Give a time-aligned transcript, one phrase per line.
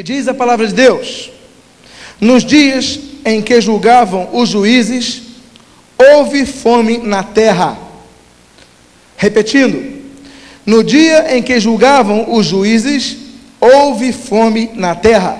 [0.00, 1.30] E diz a palavra de Deus:
[2.18, 5.20] Nos dias em que julgavam os juízes,
[5.98, 7.78] houve fome na terra.
[9.14, 10.00] Repetindo,
[10.64, 13.14] no dia em que julgavam os juízes,
[13.60, 15.38] houve fome na terra.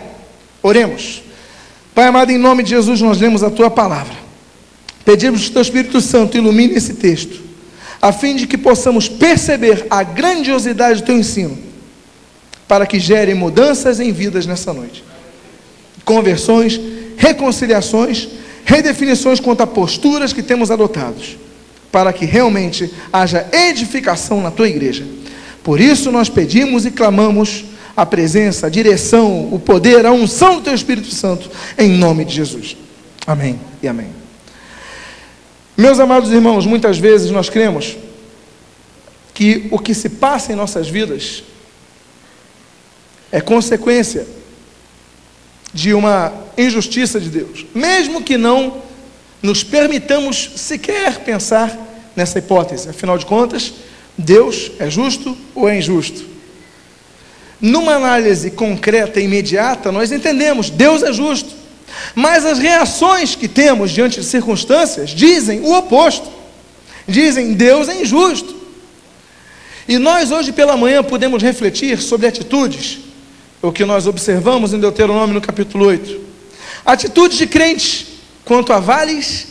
[0.63, 1.23] Oremos.
[1.95, 4.15] Pai amado, em nome de Jesus, nós lemos a tua palavra.
[5.07, 7.41] Pedimos que o teu Espírito Santo ilumine esse texto,
[7.99, 11.70] a fim de que possamos perceber a grandiosidade do teu ensino,
[12.71, 15.03] para que gere mudanças em vidas nessa noite.
[16.05, 16.81] Conversões,
[17.17, 18.29] reconciliações,
[18.65, 21.37] redefinições quanto a posturas que temos adotados,
[21.91, 25.05] para que realmente haja edificação na tua igreja.
[25.65, 27.65] Por isso nós pedimos e clamamos
[27.97, 32.37] a presença, a direção, o poder, a unção do teu Espírito Santo, em nome de
[32.37, 32.77] Jesus.
[33.27, 34.11] Amém e amém.
[35.77, 37.97] Meus amados irmãos, muitas vezes nós cremos
[39.35, 41.43] que o que se passa em nossas vidas
[43.33, 44.27] é consequência
[45.73, 48.83] de uma injustiça de Deus, mesmo que não
[49.43, 51.77] nos permitamos sequer pensar
[52.15, 52.89] nessa hipótese.
[52.89, 53.73] Afinal de contas,
[54.17, 56.25] Deus é justo ou é injusto?
[57.61, 61.61] Numa análise concreta e imediata, nós entendemos, Deus é justo.
[62.15, 66.31] Mas as reações que temos diante de circunstâncias dizem o oposto.
[67.07, 68.57] Dizem, Deus é injusto.
[69.89, 72.99] E nós hoje pela manhã podemos refletir sobre atitudes,
[73.63, 76.21] o que nós observamos em Deuteronômio no capítulo 8.
[76.85, 78.07] Atitudes de crentes
[78.45, 79.49] quanto a vales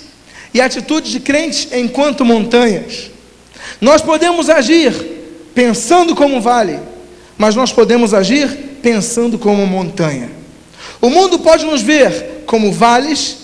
[0.54, 3.12] e atitudes de crentes enquanto montanhas.
[3.80, 4.94] Nós podemos agir
[5.54, 6.80] pensando como vale,
[7.38, 8.48] mas nós podemos agir
[8.82, 10.32] pensando como montanha.
[11.02, 13.38] O mundo pode nos ver como vales,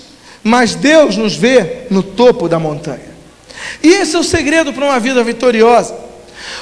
[0.44, 3.16] mas Deus nos vê no topo da montanha.
[3.84, 5.96] E esse é o segredo para uma vida vitoriosa.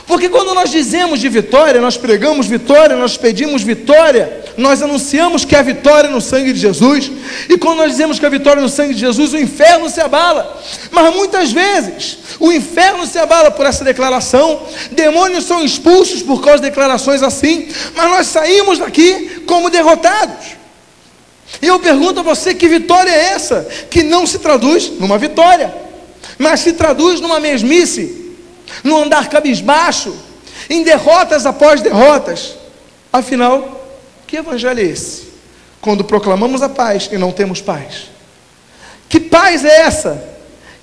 [0.05, 5.55] Porque quando nós dizemos de vitória, nós pregamos vitória, nós pedimos vitória, nós anunciamos que
[5.55, 7.11] a vitória é no sangue de Jesus,
[7.49, 10.01] e quando nós dizemos que a vitória é no sangue de Jesus, o inferno se
[10.01, 10.61] abala.
[10.91, 14.61] Mas muitas vezes o inferno se abala por essa declaração,
[14.91, 20.63] demônios são expulsos por causa de declarações assim, mas nós saímos daqui como derrotados.
[21.61, 23.67] E eu pergunto a você: que vitória é essa?
[23.89, 25.73] Que não se traduz numa vitória,
[26.37, 28.22] mas se traduz numa mesmice,
[28.83, 30.15] num andar cabisbaixo,
[30.69, 32.55] em derrotas após derrotas.
[33.11, 35.33] Afinal, que evangelho é esse?
[35.79, 38.09] Quando proclamamos a paz e não temos paz.
[39.07, 40.23] Que paz é essa?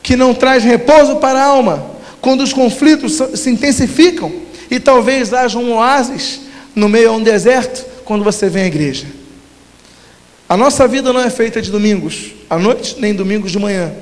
[0.02, 1.90] Que não traz repouso para a alma,
[2.20, 4.32] quando os conflitos se intensificam
[4.70, 6.40] e talvez haja um oásis
[6.74, 9.06] no meio a um deserto quando você vem à igreja.
[10.48, 13.92] A nossa vida não é feita de domingos à noite, nem domingos de manhã.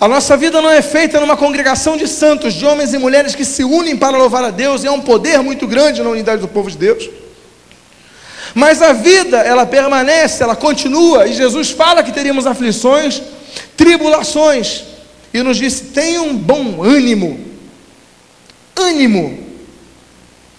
[0.00, 3.44] A nossa vida não é feita numa congregação de santos, de homens e mulheres que
[3.44, 6.48] se unem para louvar a Deus, e é um poder muito grande na unidade do
[6.48, 7.08] povo de Deus.
[8.54, 13.22] Mas a vida, ela permanece, ela continua, e Jesus fala que teríamos aflições,
[13.76, 14.84] tribulações,
[15.32, 17.40] e nos disse: tenham bom ânimo.
[18.76, 19.46] Ânimo.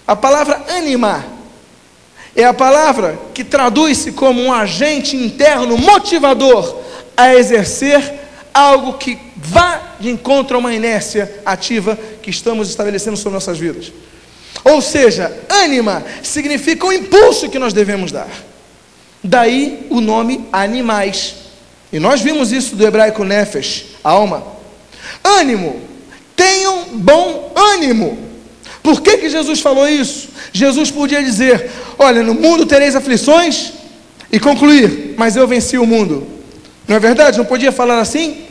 [0.07, 1.25] A palavra animar
[2.35, 6.81] é a palavra que traduz-se como um agente interno motivador
[7.15, 8.22] a exercer
[8.53, 13.91] algo que vá de encontro a uma inércia ativa que estamos estabelecendo sobre nossas vidas.
[14.63, 18.29] Ou seja, ânima significa o impulso que nós devemos dar.
[19.23, 21.35] Daí o nome animais.
[21.91, 24.43] E nós vimos isso do hebraico nefesh, alma.
[25.23, 25.81] Ânimo.
[26.35, 28.17] Tenham bom ânimo.
[28.81, 30.29] Por que, que Jesus falou isso?
[30.51, 33.73] Jesus podia dizer: Olha, no mundo tereis aflições,
[34.33, 36.25] e concluir, mas eu venci o mundo.
[36.87, 37.37] Não é verdade?
[37.37, 38.45] Não podia falar assim?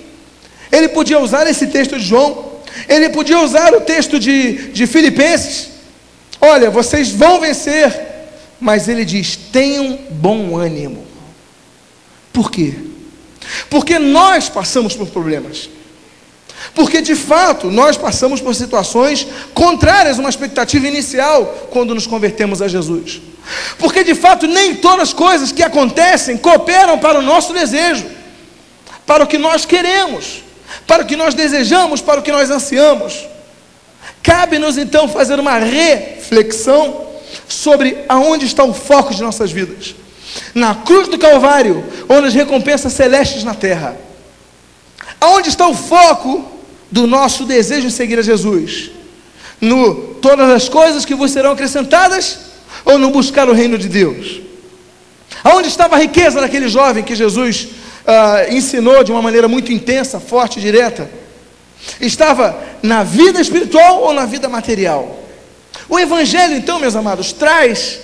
[0.71, 2.53] Ele podia usar esse texto de João,
[2.89, 5.73] ele podia usar o texto de, de Filipenses,
[6.45, 8.11] Olha, vocês vão vencer.
[8.61, 11.07] Mas ele diz: tenham bom ânimo.
[12.33, 12.75] Por quê?
[13.71, 15.71] Porque nós passamos por problemas.
[16.75, 22.61] Porque de fato nós passamos por situações contrárias a uma expectativa inicial quando nos convertemos
[22.61, 23.21] a Jesus.
[23.79, 28.07] Porque de fato nem todas as coisas que acontecem cooperam para o nosso desejo,
[29.07, 30.43] para o que nós queremos,
[30.87, 33.27] para o que nós desejamos, para o que nós ansiamos.
[34.23, 37.07] Cabe-nos então fazer uma reflexão
[37.49, 39.95] sobre aonde está o foco de nossas vidas.
[40.55, 43.97] Na cruz do Calvário, ou nas recompensas celestes na terra.
[45.21, 46.51] Aonde está o foco
[46.91, 48.91] do nosso desejo em seguir a Jesus?
[49.61, 52.39] No todas as coisas que vos serão acrescentadas
[52.85, 54.41] ou no buscar o reino de Deus?
[55.45, 57.69] Aonde estava a riqueza daquele jovem que Jesus
[58.07, 61.11] ah, ensinou de uma maneira muito intensa, forte direta?
[62.01, 65.21] Estava na vida espiritual ou na vida material?
[65.89, 68.01] O Evangelho, então, meus amados, traz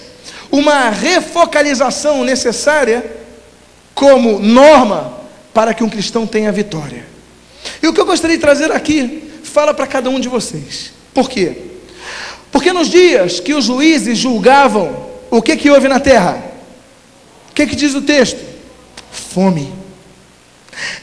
[0.51, 3.05] uma refocalização necessária
[3.95, 5.19] como norma
[5.53, 7.07] para que um cristão tenha vitória.
[7.83, 10.93] E o que eu gostaria de trazer aqui, fala para cada um de vocês.
[11.13, 11.57] Por quê?
[12.51, 16.43] Porque nos dias que os juízes julgavam, o que que houve na terra?
[17.51, 18.41] O que que diz o texto?
[19.11, 19.73] Fome.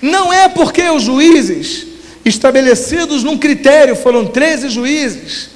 [0.02, 1.88] Não é porque os juízes
[2.24, 5.50] estabelecidos num critério, foram 13 juízes,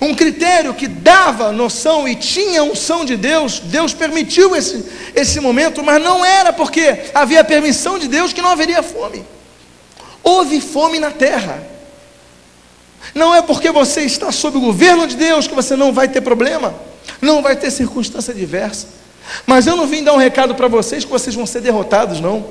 [0.00, 4.84] um critério que dava noção e tinha unção de Deus, Deus permitiu esse,
[5.14, 9.24] esse momento, mas não era porque havia permissão de Deus que não haveria fome.
[10.22, 11.62] Houve fome na terra.
[13.14, 16.20] Não é porque você está sob o governo de Deus que você não vai ter
[16.20, 16.74] problema,
[17.20, 18.88] não vai ter circunstância diversa.
[19.46, 22.44] Mas eu não vim dar um recado para vocês que vocês vão ser derrotados, não.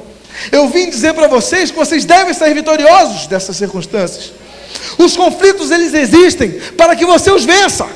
[0.51, 4.31] Eu vim dizer para vocês que vocês devem sair vitoriosos dessas circunstâncias.
[4.97, 7.87] Os conflitos eles existem para que você os vença.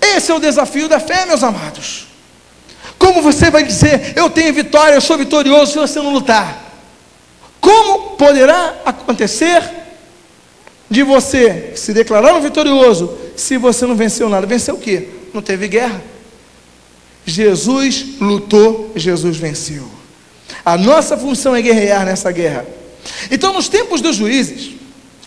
[0.00, 2.06] Esse é o desafio da fé, meus amados.
[2.98, 6.64] Como você vai dizer, eu tenho vitória, eu sou vitorioso se você não lutar?
[7.60, 9.62] Como poderá acontecer
[10.88, 14.46] de você se declarar um vitorioso se você não venceu nada?
[14.46, 15.08] Venceu o quê?
[15.34, 16.02] Não teve guerra.
[17.24, 19.95] Jesus lutou, Jesus venceu.
[20.66, 22.66] A nossa função é guerrear nessa guerra.
[23.30, 24.70] Então, nos tempos dos juízes,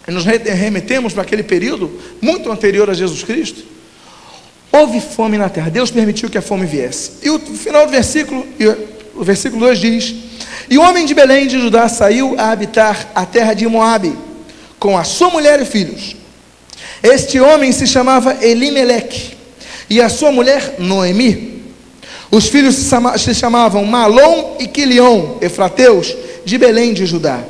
[0.06, 1.90] nos remetemos para aquele período
[2.22, 3.64] muito anterior a Jesus Cristo,
[4.70, 5.70] houve fome na terra.
[5.70, 7.12] Deus permitiu que a fome viesse.
[7.24, 8.46] E o final do versículo,
[9.16, 10.14] o versículo 2 diz:
[10.70, 14.14] E o homem de Belém de Judá saiu a habitar a terra de Moabe,
[14.78, 16.18] com a sua mulher e filhos.
[17.02, 19.38] Este homem se chamava Elimeleque,
[19.90, 21.59] e a sua mulher Noemi.
[22.32, 26.16] Os filhos se chamavam Malom e Quilion, efrateus,
[26.46, 27.44] de Belém de Judá.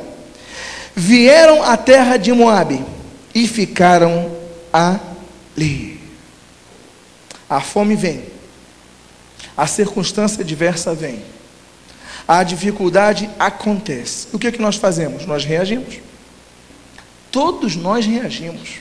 [0.96, 2.84] Vieram à terra de Moabe
[3.34, 4.30] e ficaram
[4.72, 6.00] ali.
[7.48, 8.24] A fome vem,
[9.56, 11.22] a circunstância diversa vem,
[12.26, 14.28] a dificuldade acontece.
[14.32, 15.26] O que é que nós fazemos?
[15.26, 15.96] Nós reagimos.
[17.30, 18.80] Todos nós reagimos.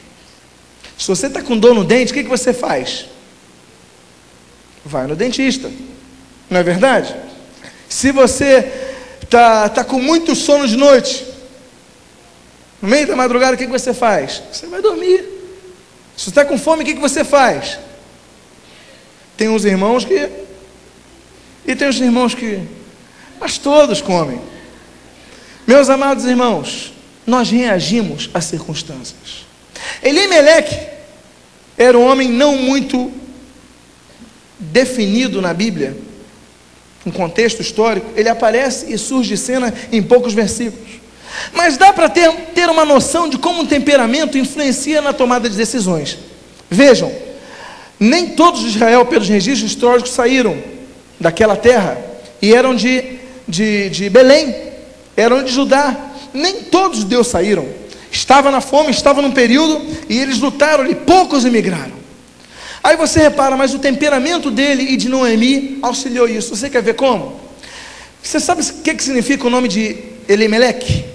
[0.97, 3.05] Se você está com dor no dente, o que, é que você faz?
[4.85, 5.71] Vai no dentista.
[6.49, 7.15] Não é verdade?
[7.87, 8.71] Se você
[9.21, 11.25] está tá com muito sono de noite,
[12.81, 14.41] no meio da madrugada, o que, que você faz?
[14.51, 15.23] Você vai dormir.
[16.15, 17.79] Se você está com fome, o que, que você faz?
[19.37, 20.29] Tem uns irmãos que.
[21.65, 22.61] E tem uns irmãos que.
[23.39, 24.41] Mas todos comem.
[25.65, 26.93] Meus amados irmãos,
[27.25, 29.45] nós reagimos às circunstâncias.
[30.01, 30.77] Elimeleque
[31.77, 33.11] era um homem não muito
[34.71, 35.95] definido na Bíblia,
[37.05, 40.99] um contexto histórico, ele aparece e surge de cena em poucos versículos.
[41.53, 45.55] Mas dá para ter, ter uma noção de como um temperamento influencia na tomada de
[45.55, 46.17] decisões.
[46.69, 47.11] Vejam,
[47.99, 50.57] nem todos de Israel, pelos registros históricos, saíram
[51.19, 51.97] daquela terra
[52.41, 54.55] e eram de, de, de Belém,
[55.15, 55.95] eram de Judá.
[56.33, 57.67] Nem todos os judeus saíram.
[58.11, 61.98] Estava na fome, estava num período e eles lutaram ali, poucos emigraram.
[62.83, 66.55] Aí você repara, mas o temperamento dele e de Noemi auxiliou isso.
[66.55, 67.39] Você quer ver como?
[68.21, 69.97] Você sabe o que, significa o nome de
[70.27, 71.05] Elimelech?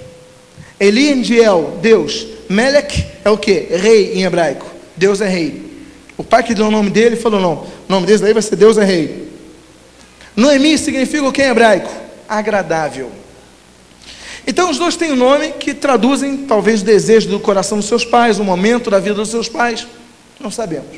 [0.78, 2.26] Eliendiel, Deus.
[2.48, 3.68] Melech é o que?
[3.70, 4.66] Rei em hebraico.
[4.96, 5.72] Deus é rei.
[6.16, 8.56] O pai que deu o nome dele falou: não, o nome desse daí vai ser
[8.56, 9.28] Deus é rei.
[10.36, 11.90] Noemi significa o que em hebraico?
[12.28, 13.10] Agradável.
[14.46, 18.04] Então os dois têm um nome que traduzem talvez o desejo do coração dos seus
[18.04, 19.86] pais, o momento da vida dos seus pais.
[20.38, 20.88] Não sabemos.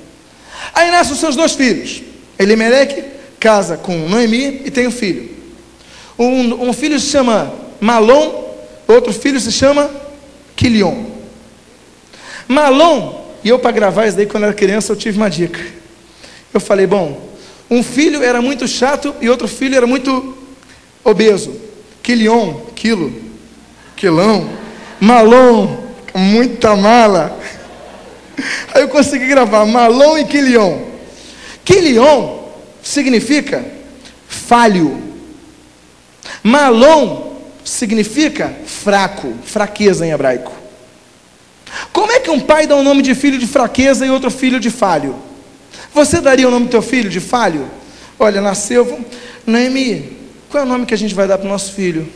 [0.76, 2.02] Aí nascem os seus dois filhos.
[2.38, 3.02] Elimeleque
[3.40, 5.30] casa com Noemi e tem um filho.
[6.18, 8.54] Um, um filho se chama Malom,
[8.86, 9.90] outro filho se chama
[10.54, 11.06] Quilion.
[12.46, 15.64] Malom, e eu para gravar isso daí quando era criança eu tive uma dica.
[16.52, 17.26] Eu falei, bom,
[17.70, 20.36] um filho era muito chato e outro filho era muito
[21.02, 21.58] obeso.
[22.02, 23.14] Quilion, quilo,
[23.96, 24.46] quilão.
[25.00, 27.38] Malom, muita mala.
[28.74, 30.82] Aí eu consegui gravar Malon e Quilion.
[31.64, 32.44] Quilion
[32.82, 33.64] significa
[34.28, 35.02] falho.
[36.42, 40.52] Malon significa fraco, fraqueza em hebraico.
[41.92, 44.30] Como é que um pai dá o um nome de filho de fraqueza e outro
[44.30, 45.16] filho de falho?
[45.92, 47.68] Você daria o nome do teu filho de falho?
[48.18, 49.04] Olha, nasceu.
[49.46, 50.16] Noemi,
[50.48, 52.08] qual é o nome que a gente vai dar para o nosso filho?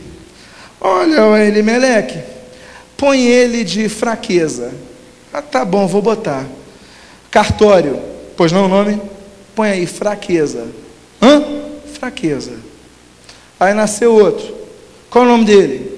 [0.79, 2.19] Olha, Elimeleque,
[2.97, 4.73] põe ele de fraqueza.
[5.33, 6.45] Ah, tá bom, vou botar.
[7.29, 7.99] Cartório,
[8.35, 9.01] pois não o nome?
[9.55, 10.67] Põe aí, fraqueza.
[11.21, 11.43] Hã?
[11.93, 12.53] Fraqueza.
[13.59, 14.53] Aí nasceu outro.
[15.09, 15.91] Qual é o nome dele?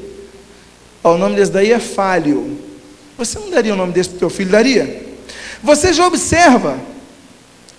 [1.03, 2.57] o nome desse daí é falho.
[3.17, 4.51] Você não daria o nome desse para o teu filho?
[4.51, 5.05] Daria?
[5.61, 6.77] Você já observa,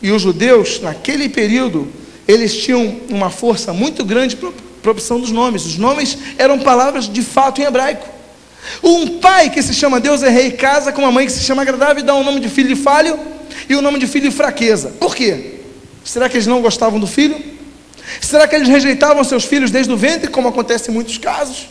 [0.01, 1.89] e os judeus, naquele período,
[2.27, 4.51] eles tinham uma força muito grande para
[4.85, 5.65] a opção dos nomes.
[5.67, 8.14] Os nomes eram palavras de fato em hebraico.
[8.83, 11.63] Um pai que se chama Deus é rei casa com uma mãe que se chama
[11.63, 13.19] agradável e dá o um nome de filho de falho
[13.69, 14.93] e o um nome de filho de fraqueza.
[14.99, 15.61] Por quê?
[16.05, 17.43] Será que eles não gostavam do filho?
[18.21, 21.69] Será que eles rejeitavam seus filhos desde o ventre, como acontece em muitos casos?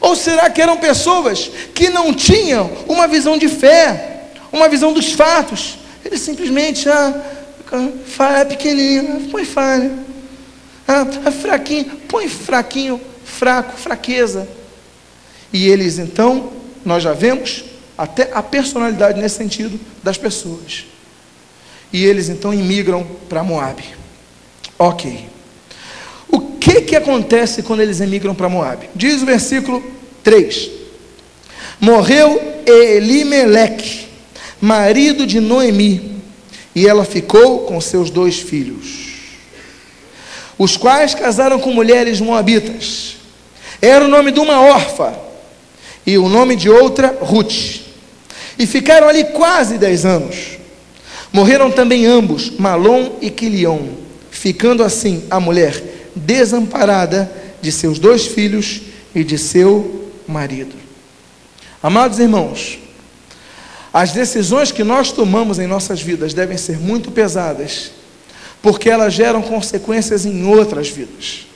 [0.00, 5.12] Ou será que eram pessoas que não tinham uma visão de fé, uma visão dos
[5.12, 5.78] fatos?
[6.04, 7.14] Eles simplesmente, ah,
[8.40, 9.92] é pequenininho, põe falha.
[10.86, 14.48] Ah, é fraquinho, põe fraquinho, fraco, fraqueza.
[15.52, 16.50] E eles então,
[16.84, 17.64] nós já vemos
[17.96, 20.84] até a personalidade nesse sentido das pessoas.
[21.92, 23.82] E eles então imigram para Moab.
[24.78, 25.26] Ok.
[26.28, 28.88] O que que acontece quando eles emigram para Moab?
[28.94, 29.82] Diz o versículo
[30.24, 30.70] 3.
[31.78, 34.06] Morreu Elimeleque,
[34.60, 36.16] marido de Noemi,
[36.74, 39.12] e ela ficou com seus dois filhos,
[40.56, 43.16] os quais casaram com mulheres moabitas.
[43.80, 45.12] Era o nome de uma órfã
[46.06, 47.80] e o nome de outra Ruth.
[48.58, 50.58] E ficaram ali quase dez anos.
[51.32, 53.88] Morreram também ambos, Malom e Quilion,
[54.30, 55.82] ficando assim a mulher
[56.14, 57.30] desamparada
[57.62, 58.82] de seus dois filhos
[59.14, 60.74] e de seu marido.
[61.82, 62.78] Amados irmãos,
[63.92, 67.92] as decisões que nós tomamos em nossas vidas devem ser muito pesadas,
[68.60, 71.46] porque elas geram consequências em outras vidas.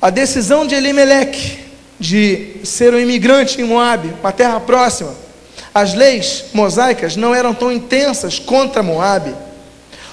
[0.00, 1.69] A decisão de Elimelech
[2.00, 5.14] de ser um imigrante em Moab, uma terra próxima,
[5.72, 9.32] as leis mosaicas não eram tão intensas contra Moab.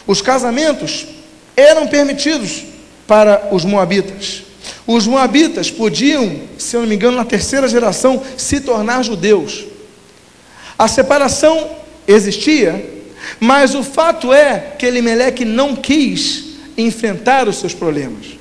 [0.05, 1.07] Os casamentos
[1.55, 2.63] eram permitidos
[3.07, 4.43] para os moabitas.
[4.85, 9.65] Os moabitas podiam, se eu não me engano, na terceira geração, se tornar judeus.
[10.77, 11.71] A separação
[12.07, 13.01] existia,
[13.39, 16.45] mas o fato é que Elimeleque não quis
[16.77, 18.36] enfrentar os seus problemas.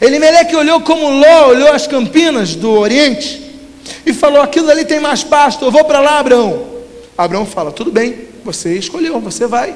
[0.00, 3.42] Elimeleque olhou como Ló olhou as campinas do Oriente
[4.04, 6.66] e falou: Aquilo ali tem mais pasto, eu vou para lá, Abraão.
[7.16, 9.74] Abraão fala: Tudo bem, você escolheu, você vai.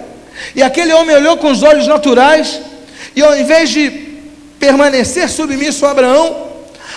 [0.55, 2.61] E aquele homem olhou com os olhos naturais
[3.15, 3.91] e ao invés de
[4.59, 6.45] permanecer submisso a Abraão,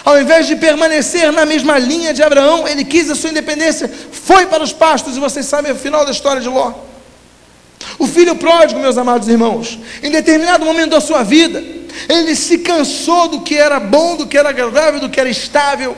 [0.04, 4.46] ao invés de permanecer na mesma linha de Abraão, ele quis a sua independência, foi
[4.46, 6.74] para os pastos, e vocês sabem o final da história de Ló.
[8.00, 11.62] O filho pródigo, meus amados irmãos, em determinado momento da sua vida,
[12.08, 15.96] ele se cansou do que era bom, do que era agradável, do que era estável,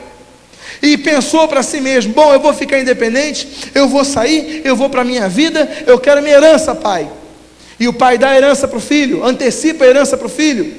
[0.82, 4.88] e pensou para si mesmo: bom, eu vou ficar independente, eu vou sair, eu vou
[4.88, 7.08] para a minha vida, eu quero minha herança, pai.
[7.78, 10.72] E o pai dá a herança para o filho, antecipa a herança para o filho.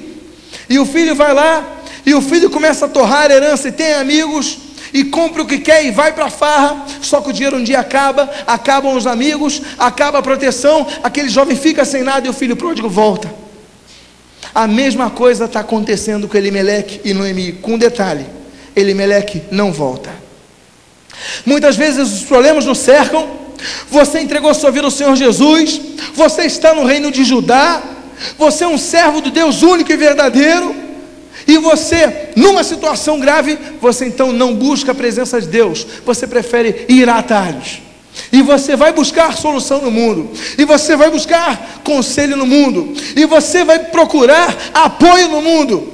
[0.68, 3.94] E o filho vai lá, e o filho começa a torrar a herança e tem
[3.94, 4.58] amigos,
[4.92, 6.86] e compra o que quer e vai para a farra.
[7.00, 11.56] Só que o dinheiro um dia acaba, acabam os amigos, acaba a proteção, aquele jovem
[11.56, 13.32] fica sem nada e o filho pródigo volta.
[14.54, 18.26] A mesma coisa está acontecendo com Elimeleque e Noemi, com um detalhe:
[18.76, 20.10] Elimeleque não volta.
[21.46, 23.28] Muitas vezes os problemas nos cercam,
[23.88, 25.80] você entregou sua vida ao Senhor Jesus,
[26.14, 27.82] você está no reino de Judá,
[28.38, 30.74] você é um servo do Deus único e verdadeiro,
[31.46, 36.86] e você, numa situação grave, você então não busca a presença de Deus, você prefere
[36.88, 37.80] ir a atalhos.
[38.30, 43.24] E você vai buscar solução no mundo, e você vai buscar conselho no mundo, e
[43.26, 45.92] você vai procurar apoio no mundo.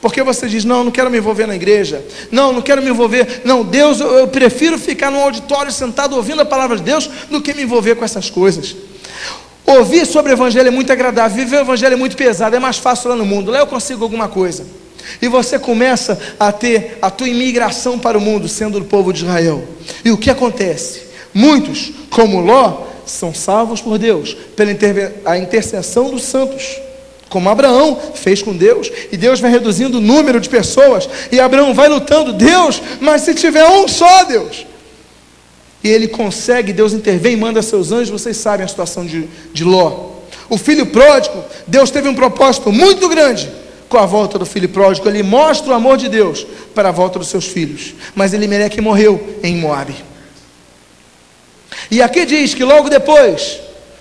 [0.00, 2.04] Porque você diz: Não, não quero me envolver na igreja.
[2.30, 3.42] Não, não quero me envolver.
[3.44, 7.40] Não, Deus, eu, eu prefiro ficar no auditório sentado ouvindo a palavra de Deus do
[7.40, 8.74] que me envolver com essas coisas.
[9.64, 12.78] Ouvir sobre o Evangelho é muito agradável, viver o Evangelho é muito pesado, é mais
[12.78, 13.52] fácil lá no mundo.
[13.52, 14.66] Lá eu consigo alguma coisa.
[15.20, 19.24] E você começa a ter a tua imigração para o mundo, sendo do povo de
[19.24, 19.62] Israel.
[20.04, 21.11] E o que acontece?
[21.34, 24.70] Muitos, como Ló, são salvos por Deus, pela
[25.24, 26.80] a intercessão dos santos
[27.32, 31.72] como Abraão fez com Deus, e Deus vai reduzindo o número de pessoas, e Abraão
[31.72, 34.66] vai lutando, Deus, mas se tiver um só, Deus.
[35.82, 40.10] E ele consegue, Deus intervém, manda seus anjos, vocês sabem a situação de, de Ló.
[40.50, 43.50] O filho pródigo, Deus teve um propósito muito grande
[43.88, 47.18] com a volta do filho pródigo, ele mostra o amor de Deus para a volta
[47.18, 50.11] dos seus filhos, mas ele merece que morreu em Moabe.
[51.92, 53.60] E aqui diz que logo depois,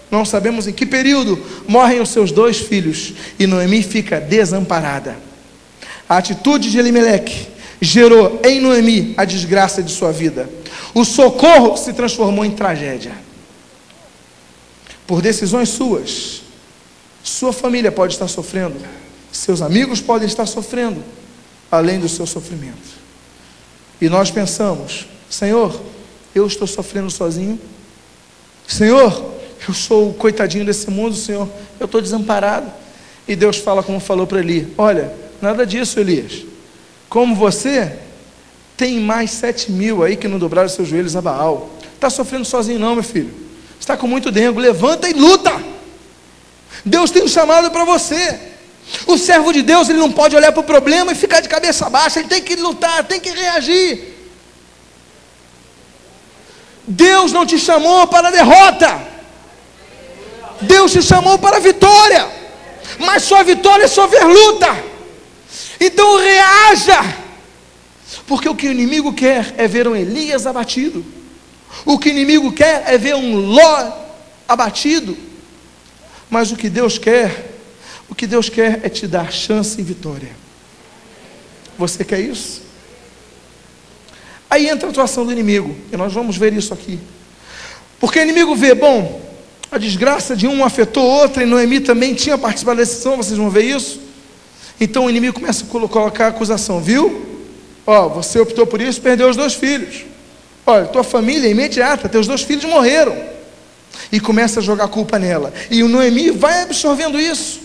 [0.09, 5.17] não sabemos em que período morrem os seus dois filhos e Noemi fica desamparada.
[6.07, 7.49] A atitude de Elimelech
[7.81, 10.49] gerou em Noemi a desgraça de sua vida.
[10.93, 13.11] O socorro se transformou em tragédia.
[15.05, 16.43] Por decisões suas,
[17.21, 18.77] sua família pode estar sofrendo,
[19.33, 21.03] seus amigos podem estar sofrendo,
[21.69, 23.01] além do seu sofrimento.
[23.99, 25.77] E nós pensamos: Senhor,
[26.33, 27.59] eu estou sofrendo sozinho.
[28.67, 29.31] Senhor,
[29.67, 31.47] Eu sou o coitadinho desse mundo, Senhor.
[31.79, 32.71] Eu estou desamparado.
[33.27, 36.43] E Deus fala como falou para Eli: Olha, nada disso, Elias.
[37.07, 37.93] Como você,
[38.75, 41.69] tem mais sete mil aí que não dobraram seus joelhos a Baal.
[41.93, 43.31] Está sofrendo sozinho, não, meu filho.
[43.79, 44.59] Está com muito dengo.
[44.59, 45.51] Levanta e luta.
[46.83, 48.39] Deus tem um chamado para você.
[49.05, 51.89] O servo de Deus, ele não pode olhar para o problema e ficar de cabeça
[51.89, 54.10] baixa, ele tem que lutar, tem que reagir.
[56.87, 59.01] Deus não te chamou para a derrota,
[60.61, 62.27] Deus te chamou para a vitória,
[62.99, 64.91] mas sua vitória é só ver luta.
[65.79, 67.17] Então reaja,
[68.27, 71.03] porque o que o inimigo quer é ver um Elias abatido,
[71.85, 73.91] o que o inimigo quer é ver um Ló
[74.47, 75.17] abatido,
[76.29, 77.51] mas o que Deus quer,
[78.09, 80.29] o que Deus quer é te dar chance e vitória.
[81.77, 82.60] Você quer isso?
[84.51, 86.99] Aí entra a atuação do inimigo, e nós vamos ver isso aqui.
[88.01, 89.21] Porque o inimigo vê, bom,
[89.71, 93.49] a desgraça de um afetou outra, e Noemi também tinha participado da decisão, vocês vão
[93.49, 94.01] ver isso.
[94.77, 97.25] Então o inimigo começa a colocar a acusação, viu?
[97.87, 100.03] Ó, você optou por isso, perdeu os dois filhos.
[100.65, 103.15] Olha, tua família é imediata, teus dois filhos morreram.
[104.11, 105.53] E começa a jogar culpa nela.
[105.69, 107.61] E o Noemi vai absorvendo isso.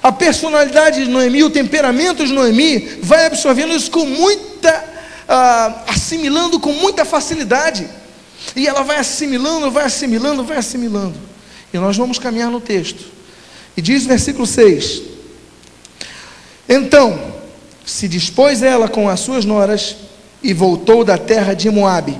[0.00, 4.95] A personalidade de Noemi, o temperamento de Noemi, vai absorvendo isso com muita
[5.28, 7.88] ah, assimilando com muita facilidade.
[8.54, 11.18] E ela vai assimilando, vai assimilando, vai assimilando.
[11.72, 13.04] E nós vamos caminhar no texto.
[13.76, 15.02] E diz o versículo 6:
[16.68, 17.34] Então
[17.84, 19.96] se dispôs ela com as suas noras
[20.42, 22.18] e voltou da terra de Moabe,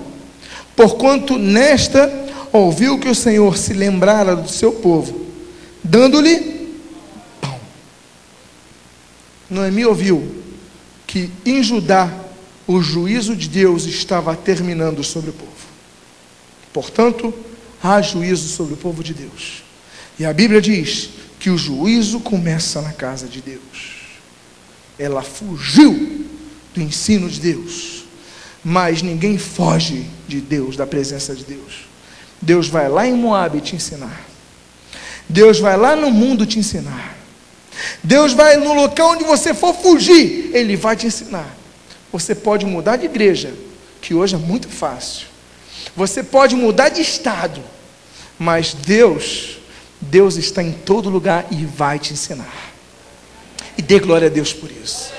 [0.75, 2.11] porquanto nesta
[2.53, 5.27] ouviu que o Senhor se lembrara do seu povo,
[5.83, 6.69] dando-lhe
[7.41, 7.59] pão.
[9.51, 10.43] Noemi ouviu
[11.07, 12.25] que em Judá
[12.67, 15.53] o juízo de Deus estava terminando sobre o povo.
[16.73, 17.33] Portanto,
[17.83, 19.63] há juízo sobre o povo de Deus.
[20.19, 23.97] E a Bíblia diz que o juízo começa na casa de Deus.
[24.99, 26.25] Ela fugiu
[26.75, 28.05] do ensino de Deus,
[28.65, 31.87] mas ninguém foge de Deus, da presença de Deus.
[32.41, 34.26] Deus vai lá em Moab te ensinar.
[35.29, 37.17] Deus vai lá no mundo te ensinar.
[38.02, 41.57] Deus vai no local onde você for fugir, Ele vai te ensinar.
[42.12, 43.52] Você pode mudar de igreja,
[44.00, 45.26] que hoje é muito fácil.
[45.97, 47.62] Você pode mudar de estado,
[48.38, 49.58] mas Deus,
[50.00, 52.73] Deus está em todo lugar e vai te ensinar.
[53.76, 55.12] E dê glória a Deus por isso.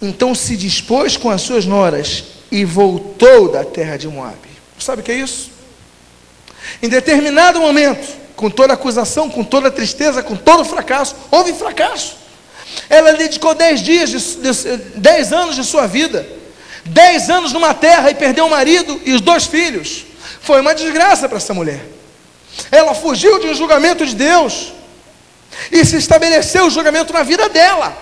[0.00, 4.48] Então se dispôs com as suas noras e voltou da terra de Moabe.
[4.78, 5.50] Sabe o que é isso?
[6.82, 8.06] Em determinado momento,
[8.36, 12.16] com toda acusação, com toda tristeza, com todo fracasso, houve fracasso.
[12.88, 16.26] Ela dedicou dez dias, de, de, dez anos de sua vida,
[16.84, 20.04] dez anos numa terra e perdeu o marido e os dois filhos.
[20.40, 21.80] Foi uma desgraça para essa mulher.
[22.70, 24.72] Ela fugiu de um julgamento de Deus
[25.70, 27.96] e se estabeleceu o julgamento na vida dela.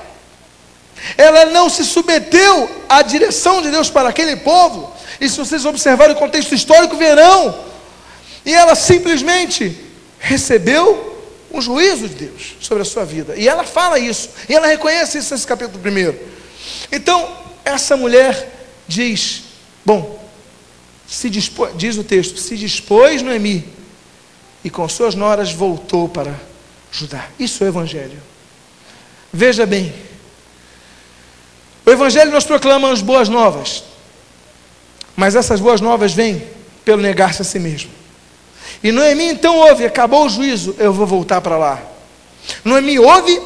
[1.16, 4.92] Ela não se submeteu à direção de Deus para aquele povo.
[5.20, 7.58] E se vocês observarem o contexto histórico, verão.
[8.44, 9.76] E ela simplesmente
[10.18, 11.11] recebeu
[11.52, 13.36] um juízo de Deus sobre a sua vida.
[13.36, 16.18] E ela fala isso, e ela reconhece isso nesse capítulo primeiro.
[16.90, 19.44] Então, essa mulher diz:
[19.84, 20.22] Bom,
[21.06, 23.64] se dispôs, diz o texto, se dispôs Noemi,
[24.64, 26.34] e com suas noras voltou para
[26.90, 27.28] Judá.
[27.38, 28.20] Isso é o Evangelho.
[29.32, 29.92] Veja bem,
[31.84, 33.84] o Evangelho nós proclamamos boas novas,
[35.16, 36.42] mas essas boas novas vêm
[36.84, 38.01] pelo negar-se a si mesmo.
[38.82, 41.80] E Noemi então ouve, acabou o juízo, eu vou voltar para lá.
[42.64, 43.40] Noemi ouve,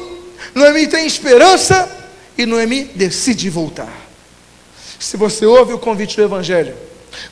[0.55, 1.89] Noemi tem esperança
[2.37, 4.07] e Noemi decide voltar.
[4.99, 6.75] Se você ouve o convite do Evangelho,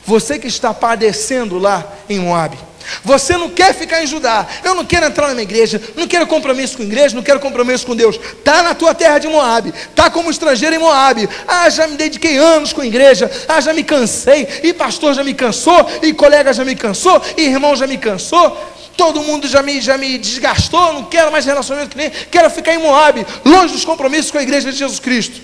[0.04, 2.56] você que está padecendo lá em Moab,
[3.02, 4.46] você não quer ficar em Judá.
[4.64, 7.40] Eu não quero entrar na minha igreja, não quero compromisso com a igreja, não quero
[7.40, 8.16] compromisso com Deus.
[8.16, 11.28] Está na tua terra de Moab, está como estrangeiro em Moab.
[11.46, 15.24] Ah, já me dediquei anos com a igreja, ah, já me cansei, e pastor já
[15.24, 18.74] me cansou, e colega já me cansou, e irmão já me cansou.
[18.96, 22.74] Todo mundo já me, já me desgastou, não quero mais relacionamento com nem, quero ficar
[22.74, 25.40] em Moab, longe dos compromissos com a igreja de Jesus Cristo.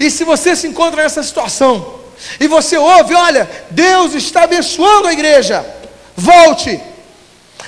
[0.00, 1.94] E se você se encontra nessa situação,
[2.40, 5.64] e você ouve, olha, Deus está abençoando a igreja,
[6.16, 6.80] Volte.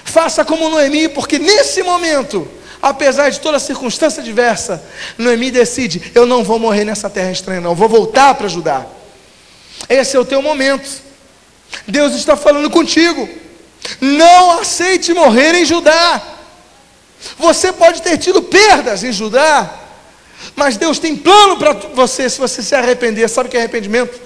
[0.04, 2.48] Faça como Noemi, porque nesse momento,
[2.80, 4.82] apesar de toda circunstância diversa,
[5.18, 8.86] Noemi decide: eu não vou morrer nessa terra estranha, não, vou voltar para ajudar.
[9.88, 10.88] Esse é o teu momento.
[11.86, 13.28] Deus está falando contigo.
[14.00, 16.22] Não aceite morrer em Judá.
[17.38, 19.70] Você pode ter tido perdas em Judá,
[20.54, 23.28] mas Deus tem plano para você se você se arrepender.
[23.28, 24.18] Sabe o que é arrependimento?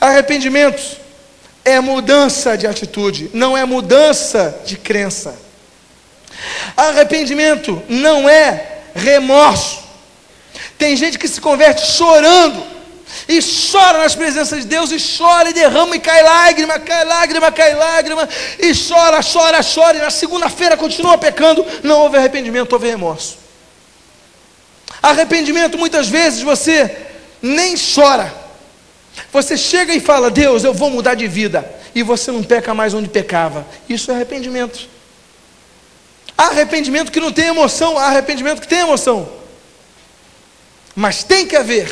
[0.00, 1.05] Arrependimento
[1.66, 5.36] é mudança de atitude, não é mudança de crença.
[6.76, 9.82] Arrependimento não é remorso.
[10.78, 12.62] Tem gente que se converte chorando,
[13.28, 17.50] e chora nas presenças de Deus, e chora, e derrama, e cai lágrima, cai lágrima,
[17.50, 18.28] cai lágrima,
[18.60, 23.38] e chora, chora, chora, e na segunda-feira continua pecando, não houve arrependimento, houve remorso.
[25.02, 26.96] Arrependimento, muitas vezes você
[27.42, 28.32] nem chora,
[29.32, 32.94] você chega e fala, Deus, eu vou mudar de vida, e você não peca mais
[32.94, 34.88] onde pecava, isso é arrependimento.
[36.36, 39.28] Arrependimento que não tem emoção, arrependimento que tem emoção.
[40.94, 41.88] Mas tem que haver,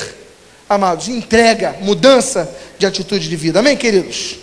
[0.69, 3.61] amados, entrega, mudança de atitude de vida.
[3.61, 4.37] Amém, queridos?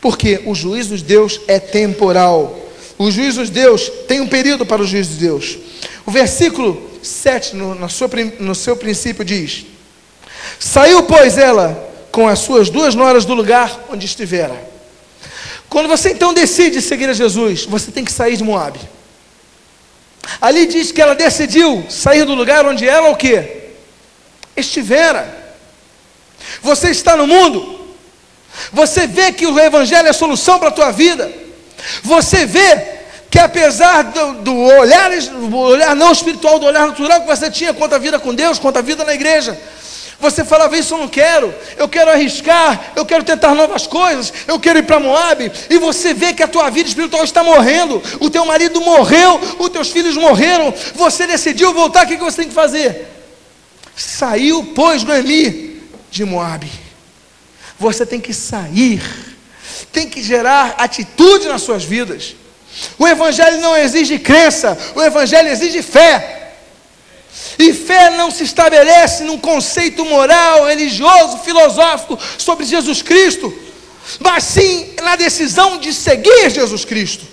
[0.00, 2.58] Porque o juízo de Deus é temporal.
[2.98, 5.58] O juízo de Deus tem um período para o juízo de Deus.
[6.04, 9.66] O versículo 7, no, no, seu, no seu princípio, diz:
[10.58, 14.54] Saiu, pois, ela com as suas duas noras do lugar onde estivera.
[15.68, 18.80] Quando você então decide seguir a Jesus, você tem que sair de Moabe.
[20.40, 23.66] Ali diz que ela decidiu sair do lugar onde ela o que?
[24.56, 25.44] Estivera.
[26.62, 27.86] Você está no mundo.
[28.72, 31.30] Você vê que o Evangelho é a solução para a tua vida.
[32.02, 32.96] Você vê
[33.30, 37.74] que apesar do, do, olhar, do olhar não espiritual, do olhar natural que você tinha
[37.74, 39.60] quanto à vida com Deus, quanto à vida na igreja,
[40.18, 44.58] você falava isso eu não quero, eu quero arriscar, eu quero tentar novas coisas, eu
[44.58, 48.30] quero ir para Moab, e você vê que a tua vida espiritual está morrendo, o
[48.30, 52.54] teu marido morreu, os teus filhos morreram, você decidiu voltar, o que você tem que
[52.54, 53.08] fazer?
[53.94, 56.70] Saiu, pois, Noemi de Moab.
[57.78, 59.02] Você tem que sair,
[59.92, 62.34] tem que gerar atitude nas suas vidas.
[62.98, 66.45] O Evangelho não exige crença, o Evangelho exige fé.
[67.58, 73.52] E fé não se estabelece num conceito moral, religioso, filosófico sobre Jesus Cristo,
[74.20, 77.24] mas sim na decisão de seguir Jesus Cristo.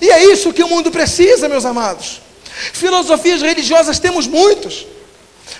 [0.00, 2.20] E é isso que o mundo precisa, meus amados.
[2.72, 4.86] Filosofias religiosas temos muitas.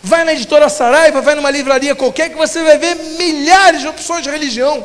[0.03, 4.23] Vai na editora Saraiva, vai numa livraria qualquer que você vai ver milhares de opções
[4.23, 4.85] de religião.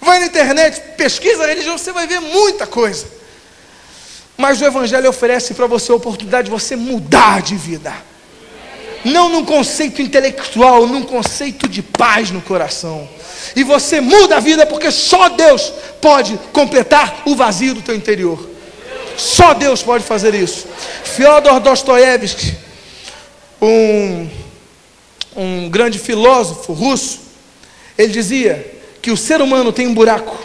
[0.00, 3.15] Vai na internet, pesquisa religião, você vai ver muita coisa.
[4.36, 7.92] Mas o Evangelho oferece para você a oportunidade de você mudar de vida.
[9.04, 13.08] Não num conceito intelectual, num conceito de paz no coração.
[13.54, 18.50] E você muda a vida porque só Deus pode completar o vazio do teu interior.
[19.16, 20.66] Só Deus pode fazer isso.
[21.04, 22.54] Fyodor Dostoiévski,
[23.62, 24.28] um,
[25.36, 27.20] um grande filósofo russo,
[27.96, 30.36] ele dizia que o ser humano tem um buraco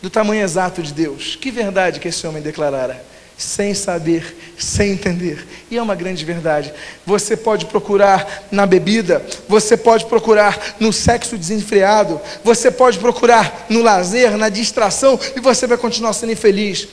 [0.00, 1.36] do tamanho exato de Deus.
[1.36, 3.04] Que verdade que esse homem declarara
[3.36, 5.46] sem saber, sem entender.
[5.70, 6.72] E é uma grande verdade.
[7.04, 13.82] Você pode procurar na bebida, você pode procurar no sexo desenfreado, você pode procurar no
[13.82, 16.88] lazer, na distração, e você vai continuar sendo infeliz.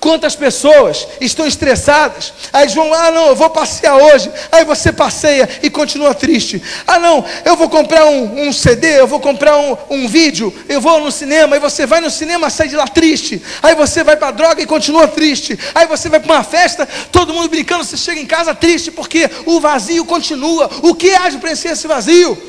[0.00, 2.32] Quantas pessoas estão estressadas?
[2.52, 4.30] Aí vão, ah não, eu vou passear hoje.
[4.52, 6.62] Aí você passeia e continua triste.
[6.86, 10.80] Ah não, eu vou comprar um, um CD, eu vou comprar um, um, vídeo, eu
[10.80, 11.56] vou no cinema.
[11.56, 13.42] Aí você vai no cinema, sai de lá triste.
[13.60, 15.58] Aí você vai para droga e continua triste.
[15.74, 19.28] Aí você vai para uma festa, todo mundo brincando, você chega em casa triste porque
[19.46, 20.70] o vazio continua.
[20.80, 22.40] O que há de preencher esse vazio?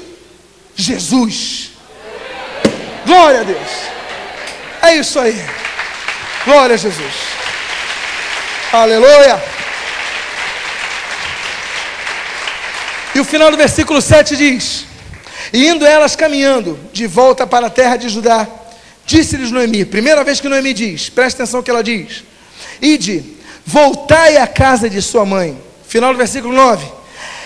[0.75, 1.71] Jesus.
[3.07, 3.69] Glória a Deus.
[4.83, 5.43] É isso aí.
[6.45, 7.38] Glória a Jesus.
[8.71, 9.41] Aleluia.
[13.15, 14.86] E o final do versículo 7 diz:
[15.51, 18.47] E indo elas caminhando de volta para a terra de Judá,
[19.08, 22.23] disse-lhes Noemi, primeira vez que Noemi diz, presta atenção que ela diz:
[22.79, 23.23] Ide,
[23.65, 25.60] voltai à casa de sua mãe.
[25.88, 26.86] Final do versículo 9.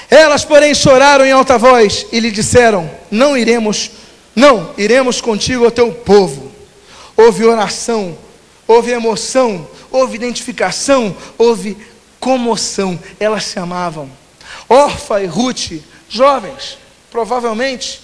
[0.09, 3.91] Elas, porém, choraram em alta voz e lhe disseram: Não iremos,
[4.35, 6.51] não, iremos contigo ao teu povo.
[7.15, 8.17] Houve oração,
[8.67, 11.77] houve emoção, houve identificação, houve
[12.19, 12.99] comoção.
[13.19, 14.09] Elas se amavam.
[14.69, 16.77] Orfa e Ruth, jovens,
[17.11, 18.01] provavelmente.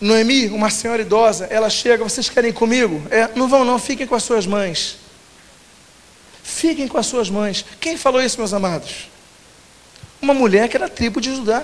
[0.00, 3.02] Noemi, uma senhora idosa, ela chega, vocês querem ir comigo?
[3.10, 4.96] É, não vão não, fiquem com as suas mães.
[6.42, 7.64] Fiquem com as suas mães.
[7.78, 9.08] Quem falou isso, meus amados?
[10.20, 11.62] Uma mulher que era tribo de Judá.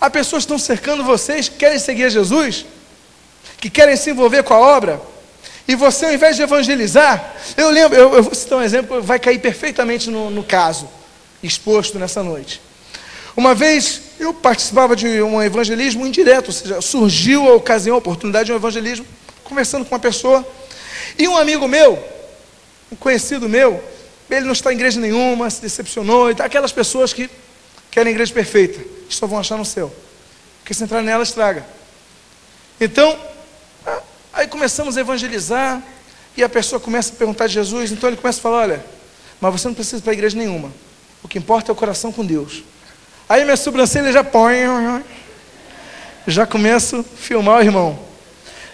[0.00, 2.66] Há pessoas estão cercando vocês, que querem seguir Jesus,
[3.60, 5.00] que querem se envolver com a obra,
[5.66, 9.18] e você, ao invés de evangelizar, eu lembro, eu, eu vou citar um exemplo vai
[9.18, 10.88] cair perfeitamente no, no caso
[11.42, 12.60] exposto nessa noite.
[13.36, 18.46] Uma vez eu participava de um evangelismo indireto, ou seja, surgiu a ocasião, a oportunidade
[18.46, 19.06] de um evangelismo,
[19.42, 20.46] conversando com uma pessoa,
[21.18, 22.02] e um amigo meu,
[22.90, 23.82] um conhecido meu,
[24.30, 27.28] ele não está em igreja nenhuma, se decepcionou, e tá, aquelas pessoas que
[27.90, 29.92] querem igreja perfeita, só vão achar no céu,
[30.60, 31.66] porque se entrar nela, estraga.
[32.80, 33.18] Então,
[34.32, 35.82] Aí começamos a evangelizar,
[36.36, 38.84] e a pessoa começa a perguntar de Jesus, então ele começa a falar: olha,
[39.40, 40.72] mas você não precisa ir para a igreja nenhuma.
[41.22, 42.62] O que importa é o coração com Deus.
[43.28, 44.56] Aí minha sobrancelha já põe,
[46.26, 47.98] já começo a filmar o irmão.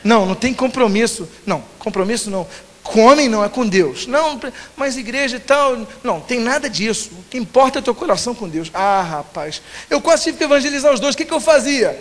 [0.03, 1.29] Não, não tem compromisso.
[1.45, 2.47] Não, compromisso não.
[2.83, 4.07] Com homem não, é com Deus.
[4.07, 4.41] Não,
[4.77, 5.87] mas igreja e tal.
[6.03, 7.11] Não, tem nada disso.
[7.13, 8.71] O que importa é o teu coração com Deus.
[8.73, 11.15] Ah, rapaz, eu quase tive que evangelizar os dois.
[11.15, 11.99] O que, que eu fazia?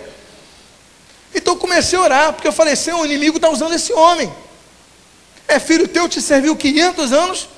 [1.34, 4.32] Então eu comecei a orar, porque eu falei: Senhor, o inimigo está usando esse homem.
[5.48, 7.50] É filho teu, te serviu 500 anos,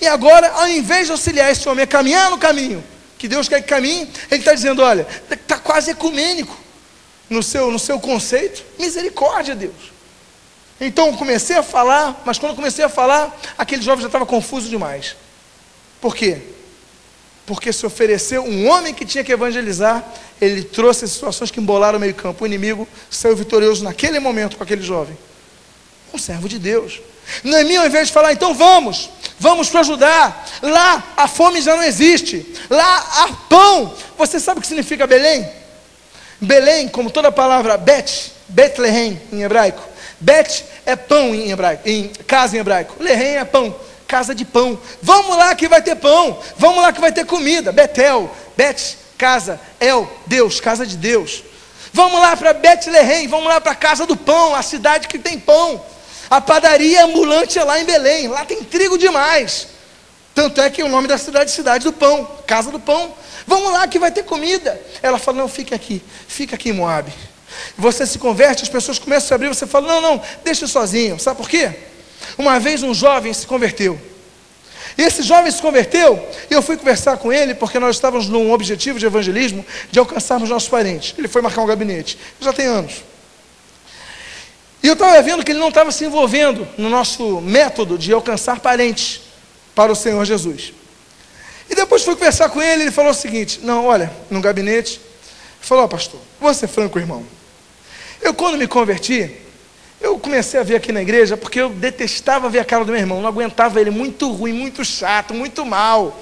[0.00, 2.82] e agora, ao invés de auxiliar esse homem a caminhar no caminho
[3.24, 6.54] que Deus quer que caminhe, ele está dizendo: olha, está quase ecumênico
[7.30, 8.62] no seu, no seu conceito.
[8.78, 9.94] Misericórdia, Deus.
[10.78, 14.68] Então eu comecei a falar, mas quando comecei a falar, aquele jovem já estava confuso
[14.68, 15.16] demais.
[16.00, 16.42] Por quê?
[17.46, 20.04] Porque se ofereceu um homem que tinha que evangelizar,
[20.40, 22.44] ele trouxe situações que embolaram o meio-campo.
[22.44, 25.16] O inimigo saiu vitorioso naquele momento com aquele jovem.
[26.12, 27.00] Um servo de Deus.
[27.42, 30.46] Noemi, ao invés de falar, então vamos, vamos para ajudar.
[30.62, 32.46] Lá a fome já não existe.
[32.70, 33.94] Lá há pão.
[34.16, 35.46] Você sabe o que significa Belém?
[36.40, 39.82] Belém, como toda palavra Bet, Betlehem em hebraico.
[40.20, 42.94] Bet é pão em hebraico, em casa em hebraico.
[43.00, 43.74] Lehem é pão,
[44.14, 44.78] casa de pão.
[45.02, 46.38] Vamos lá que vai ter pão.
[46.56, 47.72] Vamos lá que vai ter comida.
[47.72, 51.42] Betel, Bet, casa, El, Deus, casa de Deus.
[51.92, 55.36] Vamos lá para Betlehem, vamos lá para a casa do pão, a cidade que tem
[55.36, 55.84] pão.
[56.30, 59.66] A padaria ambulante é lá em Belém, lá tem trigo demais.
[60.32, 63.12] Tanto é que o nome da cidade é Cidade do Pão, Casa do Pão.
[63.48, 64.80] Vamos lá que vai ter comida.
[65.02, 67.12] Ela fala: Não, fique aqui, fica aqui em Moab.
[67.76, 71.18] Você se converte, as pessoas começam a abrir, você fala: Não, não, deixa sozinho.
[71.18, 71.93] Sabe por quê?
[72.36, 74.00] Uma vez um jovem se converteu.
[74.96, 78.52] E esse jovem se converteu, e eu fui conversar com ele, porque nós estávamos num
[78.52, 81.14] objetivo de evangelismo de alcançarmos nossos parentes.
[81.18, 83.02] Ele foi marcar um gabinete, já tem anos.
[84.82, 88.60] E eu estava vendo que ele não estava se envolvendo no nosso método de alcançar
[88.60, 89.22] parentes
[89.74, 90.72] para o Senhor Jesus.
[91.68, 95.00] E depois fui conversar com ele, ele falou o seguinte: Não, olha, no gabinete,
[95.60, 97.24] falou, oh, pastor, vou ser franco, irmão.
[98.20, 99.30] Eu, quando me converti,
[100.04, 103.00] eu comecei a ver aqui na igreja, porque eu detestava ver a cara do meu
[103.00, 106.16] irmão, não aguentava ele, muito ruim, muito chato, muito mal.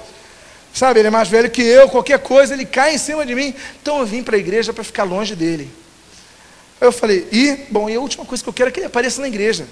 [0.73, 3.53] Sabe, ele é mais velho que eu, qualquer coisa, ele cai em cima de mim.
[3.81, 5.69] Então eu vim para a igreja para ficar longe dele.
[6.81, 8.87] Aí eu falei, e, bom, e a última coisa que eu quero é que ele
[8.87, 9.67] apareça na igreja.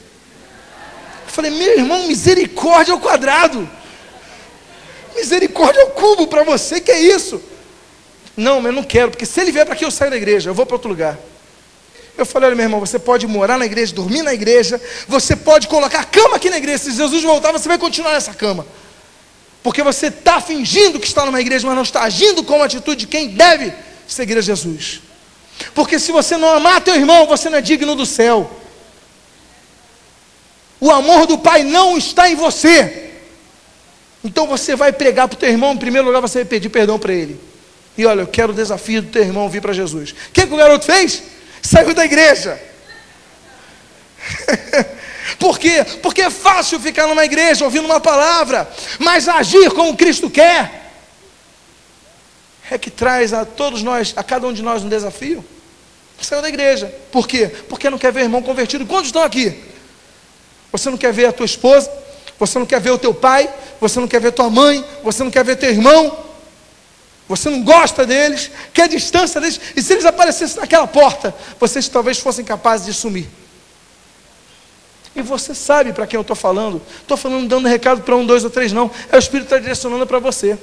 [1.25, 3.67] Eu falei, meu irmão, misericórdia ao quadrado.
[5.15, 7.41] Misericórdia ao cubo para você, que é isso?
[8.35, 10.49] Não, mas eu não quero, porque se ele vier para aqui, eu saio da igreja,
[10.49, 11.17] eu vou para outro lugar.
[12.21, 15.67] Eu falei, olha, meu irmão, você pode morar na igreja, dormir na igreja, você pode
[15.67, 16.77] colocar cama aqui na igreja.
[16.77, 18.65] Se Jesus voltar, você vai continuar nessa cama.
[19.63, 23.01] Porque você está fingindo que está numa igreja, mas não está agindo com a atitude
[23.01, 23.73] de quem deve
[24.07, 25.01] seguir a Jesus.
[25.73, 28.49] Porque se você não amar teu irmão, você não é digno do céu.
[30.79, 33.09] O amor do Pai não está em você.
[34.23, 36.99] Então você vai pregar para o teu irmão, em primeiro lugar você vai pedir perdão
[36.99, 37.39] para ele.
[37.97, 40.11] E olha, eu quero o desafio do teu irmão vir para Jesus.
[40.11, 41.23] O que, que o garoto fez?
[41.61, 42.59] Saiu da igreja.
[45.39, 45.83] Por quê?
[46.01, 48.69] Porque é fácil ficar numa igreja ouvindo uma palavra,
[48.99, 50.81] mas agir como Cristo quer
[52.69, 55.43] é que traz a todos nós, a cada um de nós, um desafio.
[56.21, 56.93] Saiu da igreja.
[57.11, 57.47] Por quê?
[57.67, 58.85] Porque não quer ver irmão convertido.
[58.85, 59.57] Quantos estão aqui?
[60.71, 61.91] Você não quer ver a tua esposa?
[62.39, 63.51] Você não quer ver o teu pai?
[63.79, 64.85] Você não quer ver tua mãe?
[65.03, 66.30] Você não quer ver teu irmão?
[67.31, 68.51] Você não gosta deles?
[68.73, 69.59] Quer distância deles?
[69.73, 73.29] E se eles aparecessem naquela porta, vocês talvez fossem capazes de sumir.
[75.15, 76.81] E você sabe para quem eu estou falando.
[77.01, 78.91] Estou falando dando recado para um, dois ou três, não.
[79.09, 80.57] É o Espírito está direcionando para você.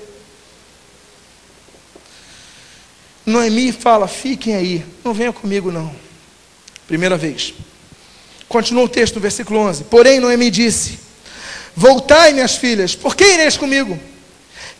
[3.24, 5.90] Noemi fala: fiquem aí, não venham comigo não.
[6.86, 7.54] Primeira vez.
[8.46, 9.84] Continua o texto versículo 11.
[9.84, 10.98] Porém, Noemi disse:
[11.74, 13.98] Voltai, minhas filhas, por que ireis comigo?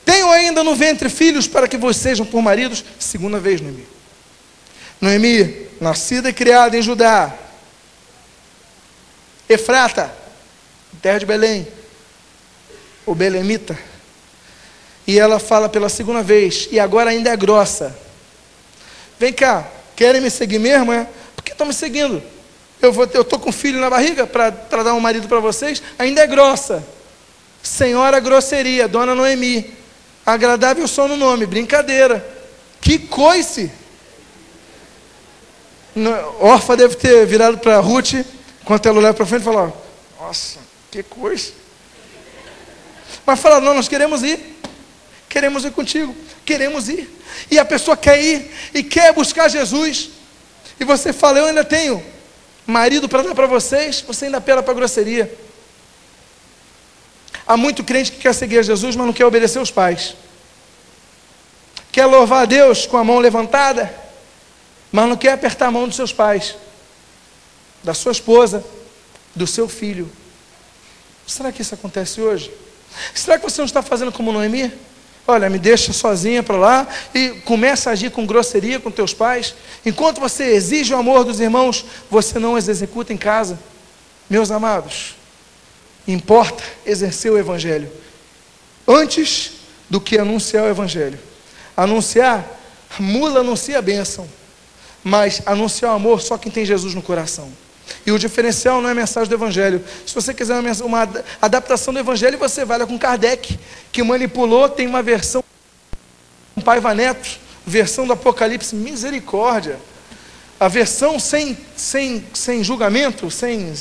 [0.08, 2.82] Tenho ainda no ventre filhos para que vos sejam por maridos.
[2.98, 3.86] Segunda vez, Noemi.
[4.98, 7.34] Noemi, nascida e criada em Judá,
[9.46, 10.10] Efrata,
[11.02, 11.68] terra de Belém,
[13.04, 13.78] o Belemita.
[15.06, 17.94] E ela fala pela segunda vez, e agora ainda é grossa
[19.18, 20.90] Vem cá, querem me seguir mesmo?
[20.90, 21.06] É?
[21.36, 22.22] Por que estão me seguindo?
[22.80, 25.82] Eu estou com um filho na barriga para dar um marido para vocês?
[25.98, 26.82] Ainda é grossa.
[27.62, 29.77] Senhora grosseria, dona Noemi.
[30.30, 32.22] Agradável só no nome, brincadeira.
[32.82, 33.72] Que coice!
[36.38, 38.12] Orfa deve ter virado para Ruth,
[38.60, 39.74] enquanto ela olhava para frente falou:
[40.20, 40.58] Nossa,
[40.90, 41.52] que coisa.
[43.24, 44.38] Mas fala: Não, nós queremos ir.
[45.30, 46.14] Queremos ir contigo.
[46.44, 47.10] Queremos ir.
[47.50, 50.10] E a pessoa quer ir e quer buscar Jesus.
[50.78, 52.04] E você fala, eu ainda tenho
[52.66, 55.34] marido para dar para vocês, você ainda apela para grosseria.
[57.48, 60.14] Há muito crente que quer seguir a Jesus, mas não quer obedecer os pais.
[61.90, 63.90] Quer louvar a Deus com a mão levantada,
[64.92, 66.56] mas não quer apertar a mão dos seus pais,
[67.82, 68.62] da sua esposa,
[69.34, 70.12] do seu filho.
[71.26, 72.52] Será que isso acontece hoje?
[73.14, 74.70] Será que você não está fazendo como Noemi?
[75.26, 79.54] Olha, me deixa sozinha para lá e começa a agir com grosseria com teus pais.
[79.86, 83.58] Enquanto você exige o amor dos irmãos, você não os executa em casa.
[84.28, 85.17] Meus amados,
[86.08, 87.92] importa exercer o Evangelho
[88.86, 89.52] antes
[89.90, 91.18] do que anunciar o Evangelho.
[91.76, 92.44] Anunciar,
[92.98, 94.26] mula anuncia a bênção,
[95.04, 97.52] mas anunciar o amor só quem tem Jesus no coração.
[98.04, 99.84] E o diferencial não é a mensagem do Evangelho.
[100.06, 103.58] Se você quiser uma, uma adaptação do Evangelho, você vai lá com Kardec,
[103.92, 105.44] que manipulou, tem uma versão
[106.54, 109.78] com Paiva Neto, versão do Apocalipse, misericórdia.
[110.58, 113.72] A versão sem, sem, sem julgamento, sem,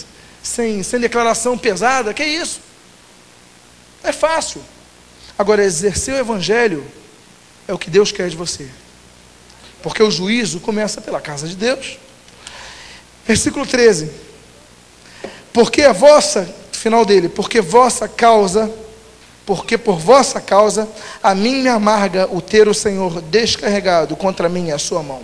[0.47, 2.62] sem, sem declaração pesada, que é isso?
[4.03, 4.62] É fácil.
[5.38, 6.86] Agora, exercer o Evangelho
[7.67, 8.67] é o que Deus quer de você.
[9.83, 11.99] Porque o juízo começa pela casa de Deus.
[13.25, 14.10] Versículo 13.
[15.53, 18.71] Porque a vossa, final dele, porque vossa causa,
[19.45, 20.88] porque por vossa causa,
[21.21, 25.21] a mim me amarga o ter o Senhor descarregado contra mim a sua mão.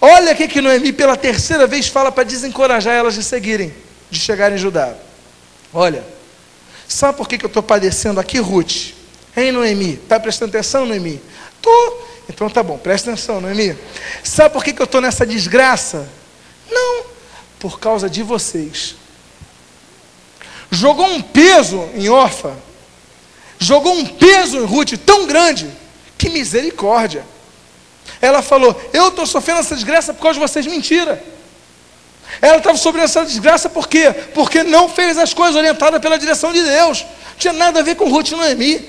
[0.00, 3.72] Olha aqui que Noemi pela terceira vez fala para desencorajar elas de seguirem,
[4.12, 4.94] de chegarem em Judá.
[5.72, 6.04] Olha,
[6.86, 8.92] sabe por que, que eu estou padecendo aqui, Ruth?
[9.34, 9.94] Hein, Noemi?
[9.94, 11.20] Está prestando atenção, Noemi?
[11.56, 12.08] Estou.
[12.28, 13.76] Então tá bom, presta atenção, Noemi.
[14.22, 16.06] Sabe por que, que eu estou nessa desgraça?
[16.70, 17.06] Não,
[17.58, 18.96] por causa de vocês.
[20.70, 22.54] Jogou um peso em Orfa,
[23.58, 25.70] jogou um peso em Ruth tão grande,
[26.18, 27.24] que misericórdia.
[28.20, 30.66] Ela falou: Eu estou sofrendo essa desgraça por causa de vocês.
[30.66, 31.31] Mentira.
[32.40, 34.12] Ela estava sofrendo essa desgraça por quê?
[34.34, 37.04] Porque não fez as coisas orientadas pela direção de Deus.
[37.36, 38.88] Tinha nada a ver com Ruth e Noemi.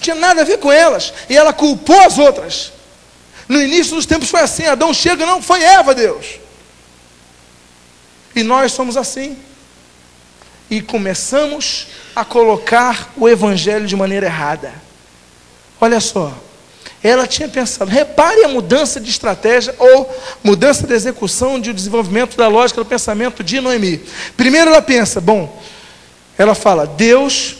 [0.00, 1.12] Tinha nada a ver com elas.
[1.28, 2.72] E ela culpou as outras.
[3.48, 6.40] No início dos tempos foi assim: Adão chega, não, foi Eva, Deus.
[8.34, 9.36] E nós somos assim.
[10.70, 14.72] E começamos a colocar o Evangelho de maneira errada.
[15.80, 16.32] Olha só,
[17.02, 22.46] ela tinha pensado, repare a mudança de estratégia ou mudança de execução de desenvolvimento da
[22.46, 24.04] lógica do pensamento de Noemi.
[24.36, 25.60] Primeiro ela pensa, bom,
[26.38, 27.56] ela fala, Deus,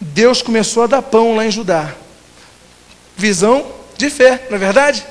[0.00, 1.94] Deus começou a dar pão lá em Judá.
[3.16, 3.66] Visão
[3.96, 5.06] de fé, não é verdade?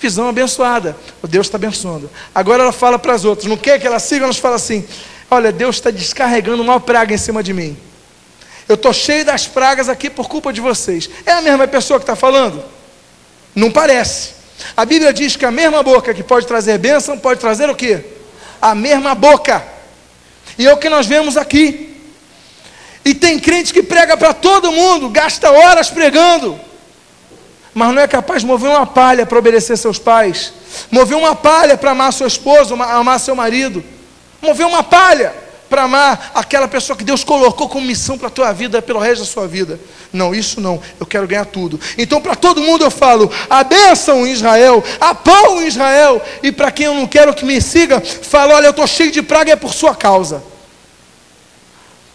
[0.00, 0.96] Visão abençoada.
[1.20, 2.08] O Deus está abençoando.
[2.32, 3.48] Agora ela fala para as outras.
[3.48, 4.86] Não quer que ela siga, ela fala assim:
[5.28, 7.76] Olha, Deus está descarregando uma praga em cima de mim.
[8.68, 11.08] Eu estou cheio das pragas aqui por culpa de vocês.
[11.24, 12.62] É a mesma pessoa que está falando?
[13.54, 14.34] Não parece.
[14.76, 18.04] A Bíblia diz que a mesma boca que pode trazer bênção, pode trazer o quê?
[18.60, 19.64] A mesma boca.
[20.58, 21.96] E é o que nós vemos aqui.
[23.04, 26.68] E tem crente que prega para todo mundo, gasta horas pregando
[27.78, 30.52] mas não é capaz de mover uma palha para obedecer seus pais,
[30.90, 33.84] mover uma palha para amar sua esposa, amar seu marido,
[34.42, 35.32] mover uma palha
[35.68, 39.20] para amar aquela pessoa que Deus colocou como missão para a tua vida, pelo resto
[39.20, 39.78] da sua vida.
[40.12, 41.78] Não, isso não, eu quero ganhar tudo.
[41.96, 46.50] Então, para todo mundo eu falo: a bênção em Israel, a pão em Israel, e
[46.50, 49.52] para quem eu não quero que me siga, falo: olha, eu estou cheio de praga,
[49.52, 50.42] é por sua causa.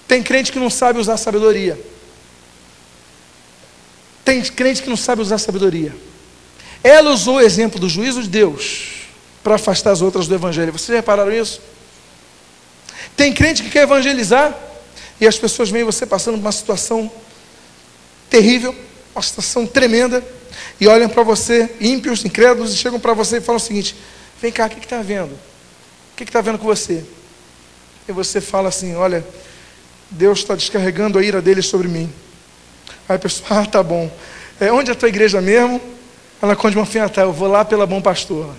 [0.07, 1.79] Tem crente que não sabe usar sabedoria.
[4.25, 5.95] Tem crente que não sabe usar sabedoria.
[6.83, 9.03] Ela usou o exemplo do juízo de Deus
[9.43, 10.71] para afastar as outras do Evangelho.
[10.71, 11.61] Vocês repararam isso?
[13.15, 14.57] Tem crente que quer evangelizar
[15.19, 17.11] e as pessoas veem você passando por uma situação
[18.29, 18.75] terrível,
[19.15, 20.23] uma situação tremenda,
[20.79, 23.95] e olham para você, ímpios, incrédulos, e chegam para você e falam o seguinte:
[24.41, 25.31] Vem cá, o que está vendo?
[25.33, 27.03] O que está vendo com você?
[28.07, 29.25] E você fala assim: Olha,
[30.09, 32.11] Deus está descarregando a ira dele sobre mim.
[33.07, 34.11] Aí a pessoa, ah, tá bom.
[34.59, 35.81] É, onde é a tua igreja mesmo?
[36.41, 38.53] Ela conta uma ah, tá, eu vou lá pela Bom Pastor.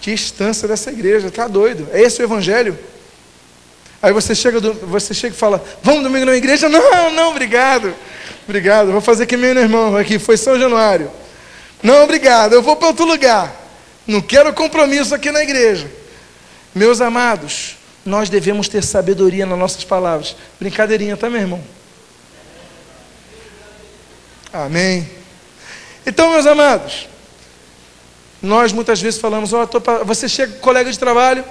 [0.00, 1.88] Que instância dessa igreja, tá doido.
[1.92, 2.76] É esse o evangelho?
[4.02, 6.68] Aí você chega, você chega e fala, vamos domingo na igreja?
[6.68, 7.94] Não, não, obrigado.
[8.44, 11.10] Obrigado, vou fazer que meu irmão aqui, foi São Januário.
[11.82, 13.54] Não, obrigado, eu vou para outro lugar.
[14.06, 15.90] Não quero compromisso aqui na igreja.
[16.74, 20.34] Meus amados, nós devemos ter sabedoria nas nossas palavras.
[20.58, 21.62] Brincadeirinha, tá, meu irmão?
[24.52, 25.08] Amém.
[26.04, 27.06] Então, meus amados,
[28.42, 29.50] nós muitas vezes falamos,
[30.04, 31.44] você chega, colega de trabalho,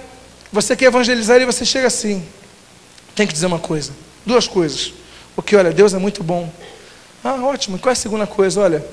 [0.51, 2.25] você quer evangelizar e você chega assim.
[3.15, 3.91] Tem que dizer uma coisa,
[4.25, 4.93] duas coisas.
[5.35, 6.51] Porque, olha, Deus é muito bom.
[7.23, 7.77] Ah, ótimo.
[7.77, 8.61] E qual é a segunda coisa?
[8.61, 8.85] Olha,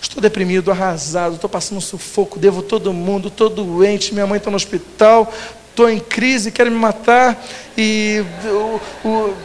[0.00, 4.50] Estou deprimido, arrasado, estou passando um sufoco, devo todo mundo, estou doente, minha mãe está
[4.50, 5.32] no hospital,
[5.70, 7.44] estou em crise, querem me matar
[7.76, 8.22] e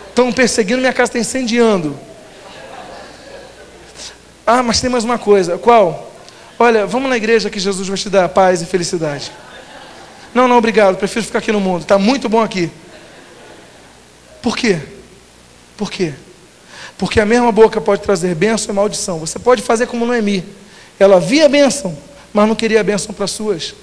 [0.09, 1.97] estão perseguindo, minha casa está incendiando.
[4.45, 5.57] Ah, mas tem mais uma coisa.
[5.57, 6.11] Qual?
[6.59, 9.31] Olha, vamos na igreja que Jesus vai te dar paz e felicidade.
[10.33, 11.81] Não, não, obrigado, prefiro ficar aqui no mundo.
[11.81, 12.71] Está muito bom aqui.
[14.41, 14.79] Por quê?
[15.77, 16.13] Por quê?
[16.97, 19.19] Porque a mesma boca pode trazer bênção e maldição.
[19.19, 20.45] Você pode fazer como Noemi.
[20.99, 21.97] Ela via bênção,
[22.33, 23.73] mas não queria bênção para suas.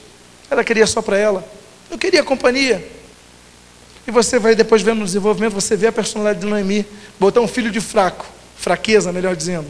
[0.51, 1.44] Ela queria só para ela.
[1.90, 2.86] Não queria companhia.
[4.07, 6.86] E você vai depois vendo no desenvolvimento, você vê a personalidade de Noemi.
[7.18, 8.24] Botar um filho de fraco.
[8.57, 9.66] Fraqueza, melhor dizendo.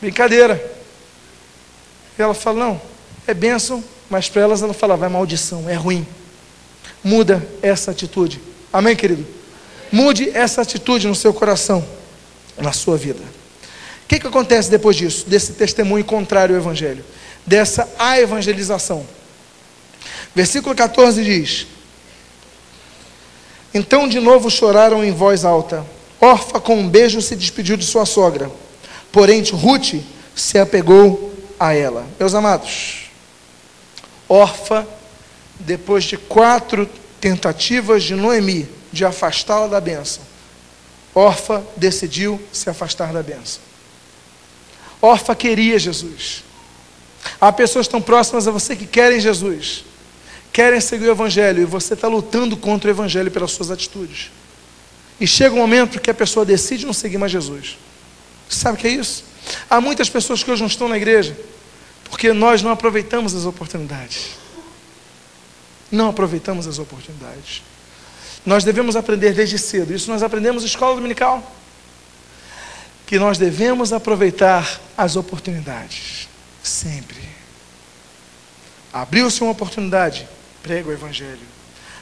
[0.00, 0.62] Brincadeira.
[2.18, 2.82] E ela fala, não,
[3.26, 3.82] é bênção,
[4.12, 6.06] mas para elas ela fala, vai maldição, é ruim.
[7.02, 8.42] Muda essa atitude.
[8.70, 9.26] Amém, querido?
[9.90, 11.82] Mude essa atitude no seu coração
[12.58, 13.22] na sua vida.
[14.04, 17.02] O que, que acontece depois disso, desse testemunho contrário ao Evangelho,
[17.46, 19.06] dessa a evangelização?
[20.34, 21.66] Versículo 14 diz:
[23.72, 25.86] Então de novo choraram em voz alta.
[26.20, 28.50] Orfa, com um beijo, se despediu de sua sogra.
[29.10, 29.94] Porém, Ruth
[30.34, 32.06] se apegou a ela.
[32.20, 33.01] Meus amados,
[34.32, 34.88] Orfa,
[35.60, 36.88] depois de quatro
[37.20, 40.22] tentativas de Noemi de afastá-la da bênção,
[41.14, 43.60] Orfa decidiu se afastar da bênção.
[45.02, 46.44] Orfa queria Jesus.
[47.38, 49.84] Há pessoas tão próximas a você que querem Jesus,
[50.50, 54.30] querem seguir o Evangelho, e você está lutando contra o Evangelho pelas suas atitudes.
[55.20, 57.76] E chega um momento que a pessoa decide não seguir mais Jesus.
[58.48, 59.24] Sabe o que é isso?
[59.68, 61.36] Há muitas pessoas que hoje não estão na igreja
[62.12, 64.32] porque nós não aproveitamos as oportunidades.
[65.90, 67.62] Não aproveitamos as oportunidades.
[68.44, 71.42] Nós devemos aprender desde cedo, isso nós aprendemos na escola dominical,
[73.06, 76.28] que nós devemos aproveitar as oportunidades,
[76.62, 77.18] sempre.
[78.92, 80.28] Abriu-se uma oportunidade,
[80.62, 81.40] prega o Evangelho.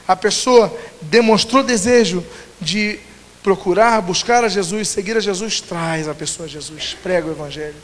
[0.05, 2.21] A pessoa demonstrou desejo
[2.59, 2.99] de
[3.41, 7.81] procurar, buscar a Jesus, seguir a Jesus, traz a pessoa a Jesus, prega o Evangelho.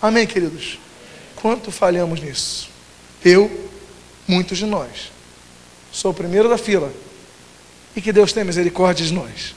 [0.00, 0.85] Amém, queridos?
[1.46, 2.68] Quanto falhamos nisso?
[3.24, 3.48] Eu,
[4.26, 5.12] muitos de nós.
[5.92, 6.92] Sou o primeiro da fila
[7.94, 9.54] e que Deus tenha misericórdia de nós.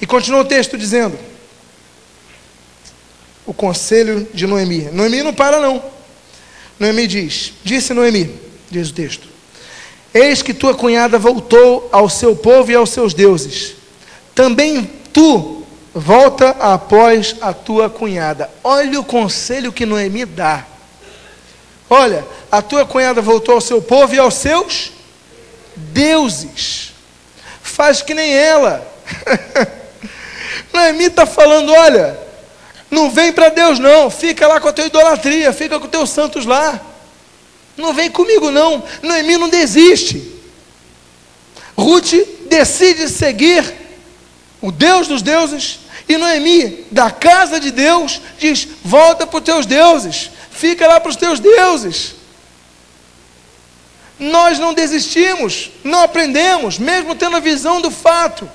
[0.00, 1.18] E continua o texto dizendo:
[3.44, 4.84] o conselho de Noemi.
[4.90, 5.84] Noemi não para, não.
[6.80, 8.34] Noemi diz: Disse Noemi,
[8.70, 9.28] diz o texto:
[10.14, 13.74] Eis que tua cunhada voltou ao seu povo e aos seus deuses.
[14.34, 18.48] Também tu volta após a tua cunhada.
[18.64, 20.64] Olha o conselho que Noemi dá.
[21.90, 24.92] Olha, a tua cunhada voltou ao seu povo e aos seus
[25.76, 26.92] deuses
[27.62, 28.86] faz que nem ela.
[30.72, 32.18] Noemi está falando: olha,
[32.90, 36.10] não vem para Deus, não, fica lá com a tua idolatria, fica com os teus
[36.10, 36.80] santos lá.
[37.76, 38.82] Não vem comigo, não.
[39.02, 40.36] Noemi não desiste.
[41.76, 42.12] Ruth
[42.48, 43.64] decide seguir
[44.60, 45.78] o Deus dos deuses,
[46.08, 51.10] e Noemi, da casa de Deus, diz: volta para os teus deuses, fica lá para
[51.10, 52.16] os teus deuses.
[54.18, 58.50] Nós não desistimos, não aprendemos, mesmo tendo a visão do fato.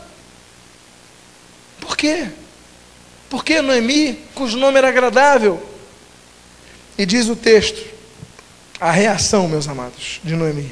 [1.80, 2.28] Por quê?
[3.30, 5.64] Porque Noemi, cujo nome era agradável,
[6.98, 7.82] e diz o texto,
[8.80, 10.72] a reação, meus amados, de Noemi.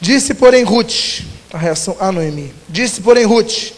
[0.00, 1.22] Disse, porém, Ruth,
[1.52, 3.72] a reação a Noemi, disse, porém, Ruth,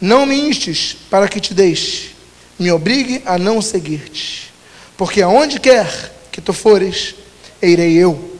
[0.00, 2.13] não me instes para que te deixe,
[2.58, 4.52] me obrigue a não seguir-te,
[4.96, 7.14] porque aonde quer que tu fores,
[7.60, 8.38] irei eu.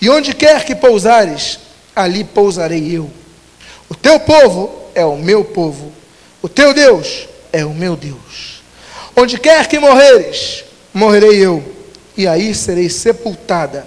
[0.00, 1.58] E onde quer que pousares,
[1.94, 3.10] ali pousarei eu.
[3.88, 5.92] O teu povo é o meu povo,
[6.42, 8.62] o teu Deus é o meu Deus.
[9.16, 11.62] Onde quer que morreres, morrerei eu,
[12.16, 13.86] e aí serei sepultada.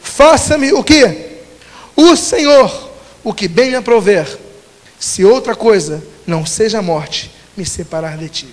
[0.00, 1.32] Faça-me o que?
[1.96, 2.90] O Senhor,
[3.22, 4.26] o que bem me aprover,
[4.98, 8.48] se outra coisa não seja a morte, me separar de ti.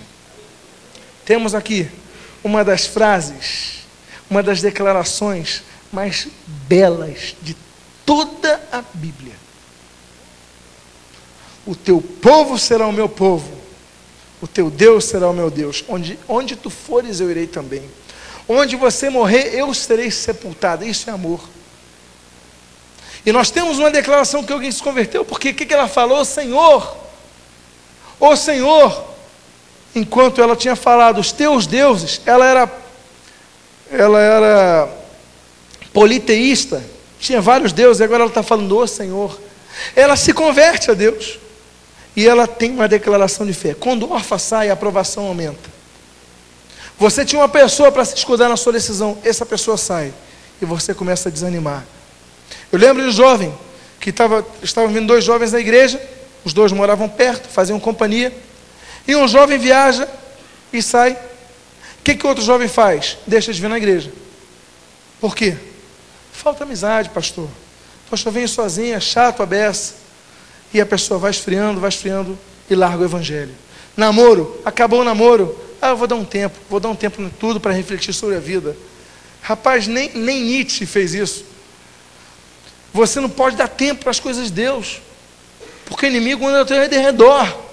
[1.30, 1.88] Temos aqui
[2.42, 3.84] uma das frases
[4.28, 5.62] uma das declarações
[5.92, 6.26] mais
[6.66, 7.56] belas de
[8.04, 9.34] toda a Bíblia.
[11.64, 13.48] O teu povo será o meu povo,
[14.42, 15.84] o teu Deus será o meu Deus.
[15.88, 17.88] Onde, onde tu fores, eu irei também.
[18.48, 20.84] Onde você morrer, eu serei sepultado.
[20.84, 21.48] Isso é amor.
[23.24, 26.24] E nós temos uma declaração que alguém se converteu, porque o que, que ela falou?
[26.24, 26.96] Senhor,
[28.18, 29.09] o Senhor,
[29.94, 32.70] enquanto ela tinha falado os teus deuses, ela era
[33.90, 34.88] ela era
[35.92, 36.82] politeísta,
[37.18, 39.38] tinha vários deuses, e agora ela está falando, ô Senhor.
[39.96, 41.38] Ela se converte a Deus.
[42.14, 43.74] E ela tem uma declaração de fé.
[43.74, 45.70] Quando o órfã sai, a aprovação aumenta.
[46.98, 50.12] Você tinha uma pessoa para se escudar na sua decisão, essa pessoa sai
[50.60, 51.84] e você começa a desanimar.
[52.70, 53.54] Eu lembro de um jovem
[53.98, 56.00] que estava, estavam vindo dois jovens na igreja,
[56.44, 58.32] os dois moravam perto, faziam companhia,
[59.06, 60.08] e um jovem viaja
[60.72, 61.12] e sai.
[61.12, 63.18] O que, que outro jovem faz?
[63.26, 64.12] Deixa de vir na igreja.
[65.20, 65.56] Por quê?
[66.32, 67.48] Falta amizade, pastor.
[68.10, 69.94] Pastor vem sozinho, é chato, abessa.
[70.72, 72.38] E a pessoa vai esfriando, vai esfriando
[72.68, 73.54] e larga o evangelho.
[73.96, 75.58] Namoro, acabou o namoro.
[75.82, 78.36] Ah, eu vou dar um tempo, vou dar um tempo em tudo para refletir sobre
[78.36, 78.76] a vida.
[79.42, 81.44] Rapaz, nem, nem Nietzsche fez isso.
[82.92, 85.00] Você não pode dar tempo para as coisas de Deus,
[85.86, 87.69] porque o inimigo anda ao teu redor,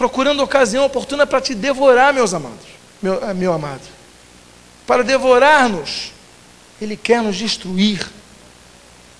[0.00, 2.64] procurando ocasião oportuna para te devorar, meus amados,
[3.02, 3.82] meu, eh, meu amado,
[4.86, 6.12] para devorar-nos.
[6.80, 8.10] Ele quer nos destruir.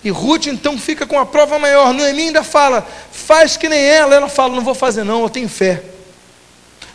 [0.03, 1.93] E Ruth então fica com a prova maior.
[1.93, 4.15] Noemi ainda fala: faz que nem ela.
[4.15, 5.85] Ela fala: não vou fazer, não, eu tenho fé.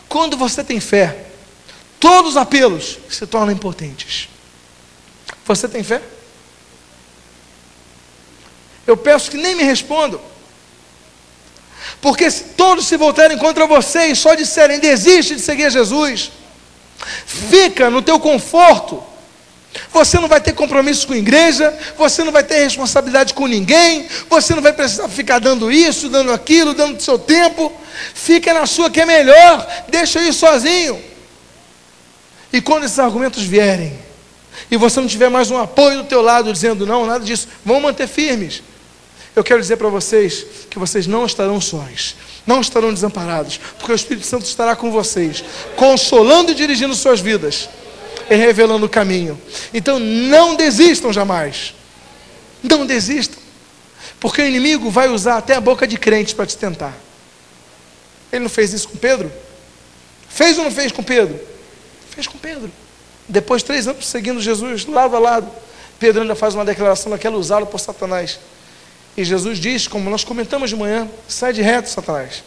[0.08, 1.24] Quando você tem fé,
[2.00, 4.28] todos os apelos se tornam impotentes.
[5.44, 6.02] Você tem fé?
[8.84, 10.20] Eu peço que nem me respondam.
[12.06, 16.30] Porque se todos se voltarem contra você e só disserem desiste de seguir Jesus,
[17.26, 19.02] fica no teu conforto
[19.92, 24.06] você não vai ter compromisso com a igreja, você não vai ter responsabilidade com ninguém,
[24.30, 27.72] você não vai precisar ficar dando isso, dando aquilo, dando seu tempo.
[28.14, 31.02] Fica na sua que é melhor, deixa ir sozinho.
[32.52, 33.98] E quando esses argumentos vierem,
[34.70, 37.80] e você não tiver mais um apoio do teu lado dizendo não, nada disso, vão
[37.80, 38.62] manter firmes.
[39.36, 42.16] Eu quero dizer para vocês que vocês não estarão sós,
[42.46, 45.44] não estarão desamparados, porque o Espírito Santo estará com vocês,
[45.76, 47.68] consolando e dirigindo suas vidas
[48.30, 49.38] e revelando o caminho.
[49.74, 51.74] Então não desistam jamais.
[52.62, 53.38] Não desistam.
[54.18, 56.96] Porque o inimigo vai usar até a boca de crente para te tentar.
[58.32, 59.30] Ele não fez isso com Pedro?
[60.30, 61.38] Fez ou não fez com Pedro?
[62.10, 62.72] Fez com Pedro.
[63.28, 65.50] Depois de três anos seguindo Jesus lado a lado,
[65.98, 68.38] Pedro ainda faz uma declaração daquela usá-lo por Satanás.
[69.16, 72.44] E Jesus diz, como nós comentamos de manhã: sai de reto, Satanás.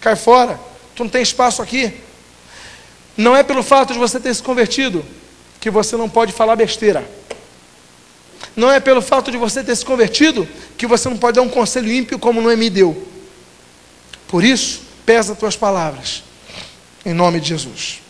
[0.00, 0.58] Cai fora.
[0.94, 1.92] Tu não tem espaço aqui.
[3.16, 5.04] Não é pelo fato de você ter se convertido
[5.60, 7.08] que você não pode falar besteira.
[8.56, 11.48] Não é pelo fato de você ter se convertido que você não pode dar um
[11.48, 13.06] conselho ímpio como Noemi deu.
[14.26, 16.22] Por isso, pesa as tuas palavras,
[17.04, 18.00] em nome de Jesus.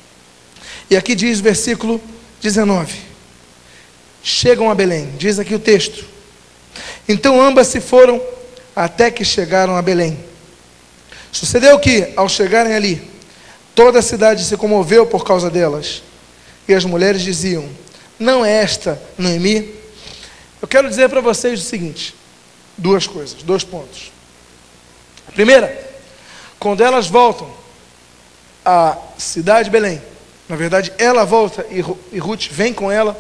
[0.91, 2.01] E aqui diz o versículo
[2.41, 2.95] 19:
[4.23, 6.05] Chegam a Belém, diz aqui o texto.
[7.09, 8.21] Então ambas se foram
[8.77, 10.19] até que chegaram a Belém.
[11.33, 13.09] Sucedeu que, ao chegarem ali,
[13.79, 16.03] Toda a cidade se comoveu por causa delas.
[16.67, 17.65] E as mulheres diziam:
[18.19, 19.73] Não é esta Noemi?
[20.61, 22.13] Eu quero dizer para vocês o seguinte:
[22.77, 24.11] duas coisas, dois pontos.
[25.29, 25.73] A primeira,
[26.59, 27.49] quando elas voltam
[28.65, 30.03] à cidade de Belém,
[30.49, 33.17] na verdade ela volta e Ruth vem com ela,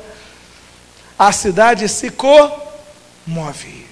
[1.17, 2.11] a cidade se
[3.29, 3.87] comove.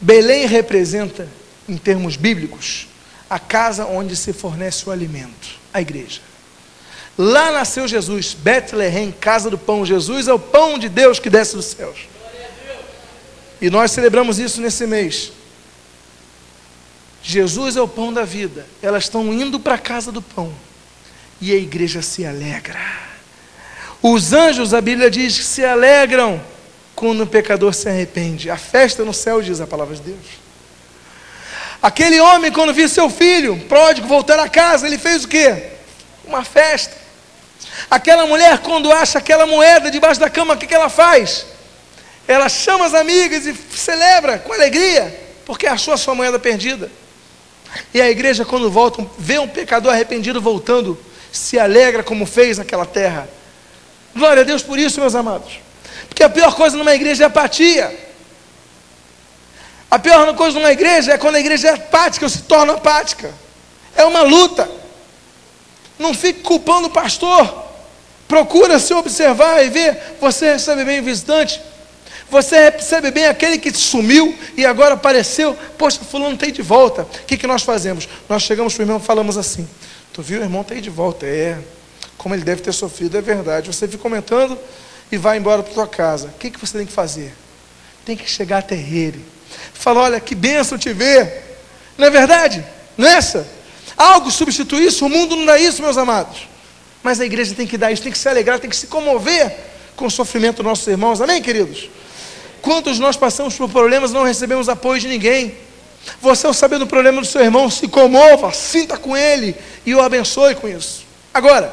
[0.00, 1.28] Belém representa,
[1.68, 2.88] em termos bíblicos,
[3.30, 6.20] a casa onde se fornece o alimento, a igreja.
[7.16, 9.84] Lá nasceu Jesus, Bethlehem, casa do pão.
[9.86, 12.08] Jesus é o pão de Deus que desce dos céus.
[13.60, 15.32] E nós celebramos isso nesse mês.
[17.22, 18.66] Jesus é o pão da vida.
[18.80, 20.52] Elas estão indo para a casa do pão.
[21.40, 22.80] E a igreja se alegra.
[24.00, 26.40] Os anjos, a Bíblia diz que se alegram
[26.98, 28.50] quando o pecador se arrepende.
[28.50, 30.26] A festa no céu, diz a palavra de Deus.
[31.80, 35.74] Aquele homem, quando viu seu filho pródigo voltar a casa, ele fez o quê?
[36.24, 36.96] Uma festa.
[37.88, 41.46] Aquela mulher, quando acha aquela moeda debaixo da cama, o que, que ela faz?
[42.26, 46.90] Ela chama as amigas e celebra com alegria, porque achou a sua moeda perdida.
[47.94, 50.98] E a igreja, quando volta, vê um pecador arrependido voltando,
[51.30, 53.28] se alegra como fez naquela terra.
[54.16, 55.67] Glória a Deus por isso, meus amados.
[56.08, 58.08] Porque a pior coisa numa igreja é apatia.
[59.90, 63.32] A pior coisa numa igreja é quando a igreja é apática ou se torna apática.
[63.96, 64.68] É uma luta.
[65.98, 67.66] Não fique culpando o pastor.
[68.26, 70.16] Procura se observar e ver.
[70.20, 71.60] Você recebe bem o visitante.
[72.30, 75.56] Você recebe bem aquele que sumiu e agora apareceu.
[75.78, 77.02] Poxa, fulano tem de volta.
[77.02, 78.06] O que, que nós fazemos?
[78.28, 79.66] Nós chegamos para o irmão e falamos assim.
[80.12, 81.24] Tu viu, o irmão tem de volta.
[81.24, 81.58] É.
[82.18, 83.72] Como ele deve ter sofrido, é verdade.
[83.72, 84.58] Você fica comentando
[85.10, 86.28] e vai embora para tua casa.
[86.28, 87.34] O que, que você tem que fazer?
[88.04, 89.24] Tem que chegar até ele
[89.72, 91.60] Fala, olha, que bênção te ver.
[91.96, 92.64] Não é verdade?
[92.96, 93.38] Nessa?
[93.38, 96.48] É Algo substitui isso, o mundo não dá isso, meus amados.
[97.02, 99.54] Mas a igreja tem que dar isso, tem que se alegrar, tem que se comover
[99.96, 101.20] com o sofrimento dos nossos irmãos.
[101.20, 101.88] Amém, queridos?
[102.60, 105.56] Quantos nós passamos por problemas não recebemos apoio de ninguém?
[106.20, 109.54] Você, ao saber do problema do seu irmão, se comova, sinta com ele
[109.84, 111.04] e o abençoe com isso.
[111.32, 111.72] Agora,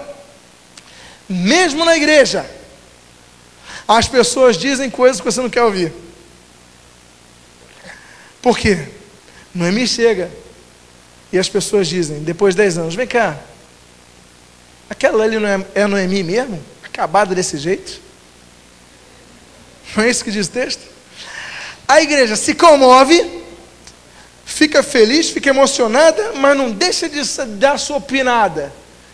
[1.29, 2.45] mesmo na igreja,
[3.87, 5.93] as pessoas dizem coisas que você não quer ouvir.
[8.41, 8.87] Por quê?
[9.53, 10.29] Noemi chega
[11.31, 13.37] e as pessoas dizem, depois de 10 anos, vem cá,
[14.89, 16.63] aquela ali não é, é Noemi mesmo?
[16.83, 17.99] Acabada desse jeito?
[19.95, 20.81] Não é isso que diz o texto?
[21.87, 23.43] A igreja se comove,
[24.45, 27.21] fica feliz, fica emocionada, mas não deixa de
[27.57, 28.73] dar sua opinada.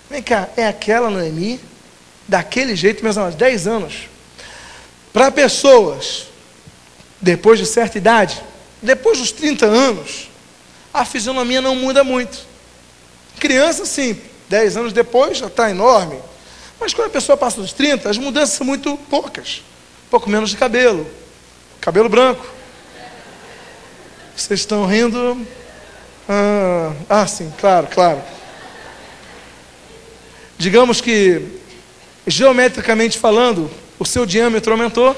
[0.10, 1.60] Vem cá, é aquela Noemi?
[2.28, 4.11] Daquele jeito, meus amados, 10 anos.
[5.14, 6.28] Para pessoas,
[7.20, 8.42] depois de certa idade,
[8.82, 10.30] depois dos 30 anos,
[10.94, 12.40] a fisionomia não muda muito.
[13.40, 16.20] Criança, sim, 10 anos depois já está enorme.
[16.80, 19.62] Mas quando a pessoa passa dos 30, as mudanças são muito poucas.
[20.08, 21.08] Um pouco menos de cabelo,
[21.80, 22.46] cabelo branco.
[24.36, 25.46] Vocês estão rindo?
[26.28, 28.22] Ah, ah, sim, claro, claro.
[30.58, 31.60] Digamos que,
[32.26, 33.70] geometricamente falando,
[34.02, 35.16] o seu diâmetro aumentou,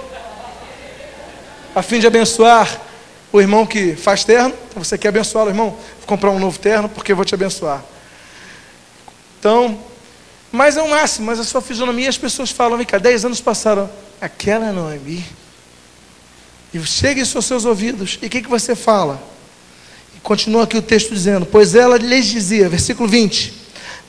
[1.73, 2.81] a fim de abençoar
[3.31, 4.53] o irmão que faz terno.
[4.75, 5.69] Você quer abençoá-lo, irmão?
[5.69, 7.81] Vou comprar um novo terno porque vou te abençoar.
[9.39, 9.79] Então,
[10.51, 13.39] mas é o máximo, mas a sua fisionomia, as pessoas falam, vem cá, 10 anos
[13.39, 15.23] passaram, aquela Noemi.
[16.73, 19.23] E chega isso aos seus ouvidos, e o que, que você fala?
[20.21, 23.53] Continua aqui o texto dizendo, pois ela lhes dizia, versículo 20,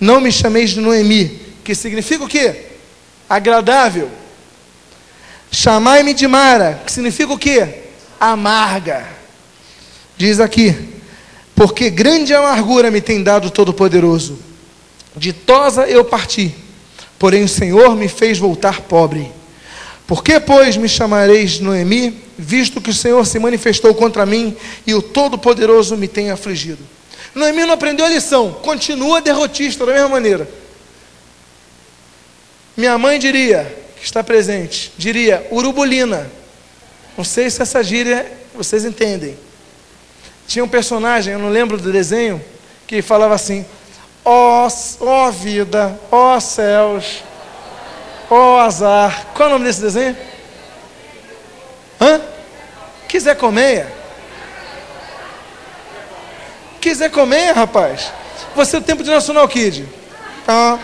[0.01, 2.71] não me chameis de Noemi, que significa o quê?
[3.29, 4.24] Agradável.
[5.55, 7.83] Chamai-me de Mara, que significa o quê?
[8.19, 9.07] Amarga.
[10.17, 10.77] Diz aqui,
[11.55, 14.37] porque grande amargura me tem dado Todo-Poderoso.
[15.17, 16.53] Ditosa eu parti,
[17.21, 19.31] porém o Senhor me fez voltar pobre.
[20.09, 24.93] Por que, pois, me chamareis Noemi, visto que o Senhor se manifestou contra mim e
[24.93, 26.83] o Todo-Poderoso me tem afligido?
[27.33, 30.49] Noemi não aprendeu a lição, continua derrotista da mesma maneira.
[32.77, 36.31] Minha mãe diria, que está presente, diria urubulina.
[37.17, 39.35] Não sei se essa gíria vocês entendem.
[40.47, 42.39] Tinha um personagem, eu não lembro do desenho,
[42.87, 43.65] que falava assim:
[44.23, 47.25] ó oh, oh vida, ó oh céus,
[48.29, 49.29] ó azar.
[49.33, 50.15] Qual é o nome desse desenho?
[51.99, 52.21] Hã?
[53.09, 53.87] Quiser comer?
[56.79, 58.13] quiser comer, rapaz.
[58.55, 59.89] Você é o tempo de National Kid.
[60.47, 60.79] Ah.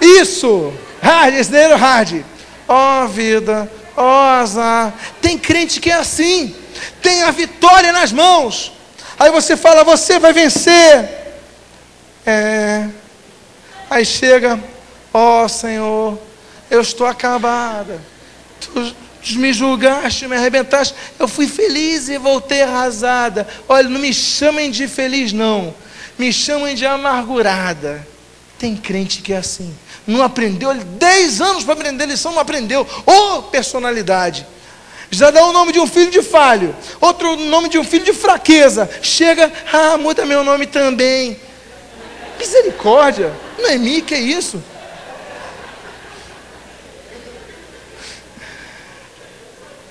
[0.00, 0.72] Isso!
[1.02, 2.22] Hard, esse era hard.
[2.68, 4.94] Ó oh, vida, ó oh, azar.
[5.20, 6.54] Tem crente que é assim.
[7.02, 8.72] Tem a vitória nas mãos.
[9.18, 11.08] Aí você fala, você vai vencer.
[12.24, 12.88] É.
[13.88, 14.58] Aí chega,
[15.12, 16.18] ó oh, Senhor,
[16.70, 18.00] eu estou acabada.
[18.60, 18.94] Tu,
[19.36, 20.94] me julgaste, me arrebentaste.
[21.18, 23.46] Eu fui feliz e voltei arrasada.
[23.68, 25.74] Olha, não me chamem de feliz, não.
[26.18, 28.06] Me chamem de amargurada.
[28.58, 29.74] Tem crente que é assim.
[30.06, 32.86] Não aprendeu, dez anos para aprender lição, não aprendeu.
[33.06, 34.46] Ô oh, personalidade.
[35.10, 38.12] Já dá o nome de um filho de falho, outro nome de um filho de
[38.12, 38.88] fraqueza.
[39.02, 41.36] Chega, ah, muda meu nome também.
[42.38, 44.62] Misericórdia, não é que é isso?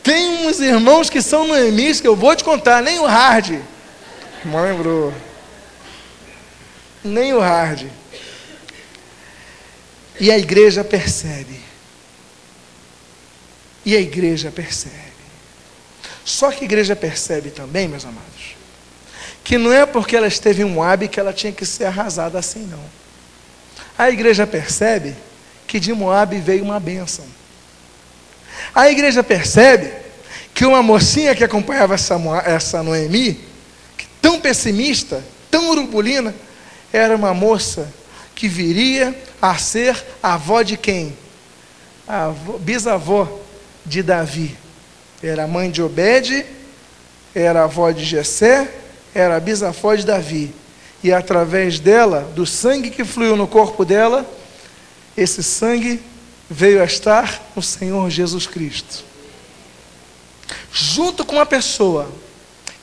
[0.01, 3.59] Tem uns irmãos que são noemis que eu vou te contar, nem o hard.
[4.43, 5.13] Não lembrou.
[7.03, 7.98] Nem o hard.
[10.19, 11.59] E a igreja percebe.
[13.85, 14.95] E a igreja percebe.
[16.25, 18.55] Só que a igreja percebe também, meus amados,
[19.43, 22.67] que não é porque ela esteve em hábito que ela tinha que ser arrasada assim,
[22.67, 22.83] não.
[23.97, 25.15] A igreja percebe
[25.65, 27.25] que de Moab veio uma bênção.
[28.75, 29.91] A igreja percebe
[30.53, 32.15] que uma mocinha que acompanhava essa,
[32.45, 33.39] essa Noemi,
[34.21, 36.35] tão pessimista, tão urubulina,
[36.91, 37.91] era uma moça
[38.35, 41.17] que viria a ser avó de quem?
[42.07, 43.39] A avó, bisavó
[43.85, 44.57] de Davi.
[45.21, 46.45] Era mãe de Obed,
[47.33, 48.69] era avó de Jessé,
[49.13, 50.53] era bisavó de Davi.
[51.03, 54.29] E através dela, do sangue que fluiu no corpo dela,
[55.15, 56.01] esse sangue
[56.49, 59.03] veio a estar no Senhor Jesus Cristo.
[60.71, 62.09] Junto com uma pessoa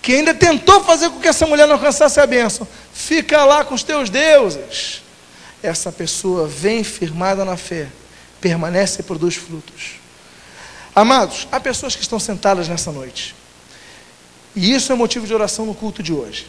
[0.00, 3.74] que ainda tentou fazer com que essa mulher não alcançasse a bênção, fica lá com
[3.74, 5.02] os teus deuses.
[5.66, 7.88] Essa pessoa vem firmada na fé,
[8.40, 10.00] permanece e produz frutos.
[10.94, 13.34] Amados, há pessoas que estão sentadas nessa noite,
[14.54, 16.46] e isso é motivo de oração no culto de hoje,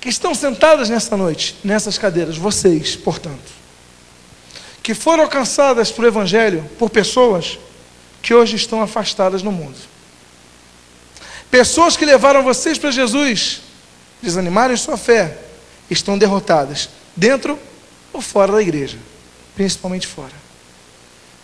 [0.00, 3.64] que estão sentadas nessa noite, nessas cadeiras, vocês, portanto
[4.84, 7.58] que foram alcançadas pelo Evangelho por pessoas
[8.20, 9.78] que hoje estão afastadas no mundo.
[11.50, 13.62] Pessoas que levaram vocês para Jesus,
[14.20, 15.38] desanimaram sua fé,
[15.90, 17.58] estão derrotadas, dentro
[18.14, 18.96] ou fora da igreja,
[19.56, 20.32] principalmente fora.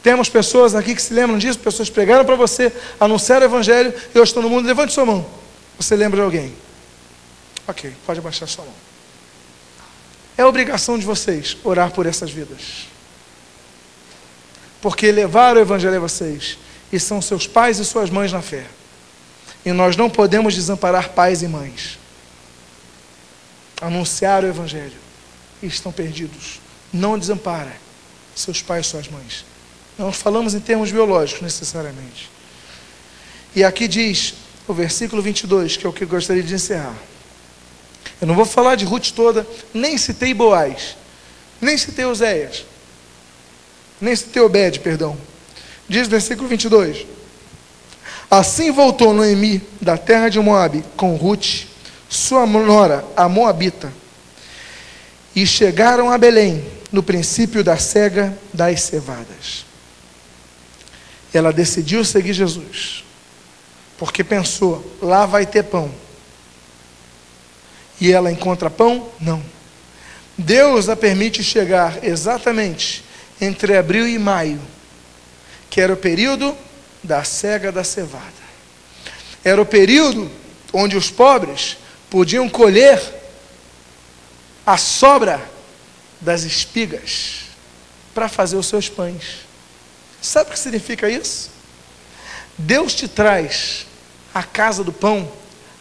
[0.02, 4.18] Temos pessoas aqui que se lembram disso, pessoas pregaram para você, anunciaram o evangelho e
[4.18, 4.66] estão no mundo.
[4.66, 5.26] Levante sua mão.
[5.78, 6.54] Você lembra de alguém?
[7.68, 8.74] Ok, pode abaixar sua mão.
[10.38, 12.86] É obrigação de vocês orar por essas vidas.
[14.80, 16.56] Porque levaram o evangelho a vocês
[16.90, 18.64] e são seus pais e suas mães na fé.
[19.66, 21.98] E nós não podemos desamparar pais e mães.
[23.82, 25.09] Anunciar o evangelho
[25.62, 26.60] e estão perdidos.
[26.92, 27.72] Não desampara
[28.34, 29.44] seus pais e suas mães.
[29.98, 32.30] Não falamos em termos biológicos necessariamente.
[33.54, 34.34] E aqui diz
[34.66, 36.96] o versículo 22, que é o que eu gostaria de encerrar.
[38.20, 40.96] Eu não vou falar de Ruth toda, nem citei Boaz,
[41.60, 42.64] nem citei Oséias,
[44.00, 45.16] nem citei Obed, perdão.
[45.88, 47.06] Diz o versículo 22.
[48.30, 51.64] Assim voltou Noemi da terra de Moabe com Ruth,
[52.08, 53.92] sua nora, a Moabita,
[55.34, 59.70] e chegaram a Belém no princípio da cega das cevadas
[61.32, 63.04] ela decidiu seguir Jesus,
[63.98, 65.90] porque pensou: lá vai ter pão.
[68.00, 69.08] E ela encontra pão?
[69.20, 69.42] Não.
[70.36, 73.04] Deus a permite chegar exatamente
[73.40, 74.60] entre abril e maio,
[75.68, 76.56] que era o período
[77.02, 78.24] da cega da cevada.
[79.44, 80.30] Era o período
[80.72, 81.76] onde os pobres
[82.08, 83.19] podiam colher
[84.66, 85.40] a sobra
[86.20, 87.44] das espigas
[88.14, 89.46] para fazer os seus pães.
[90.20, 91.50] Sabe o que significa isso?
[92.58, 93.86] Deus te traz
[94.34, 95.30] a casa do pão,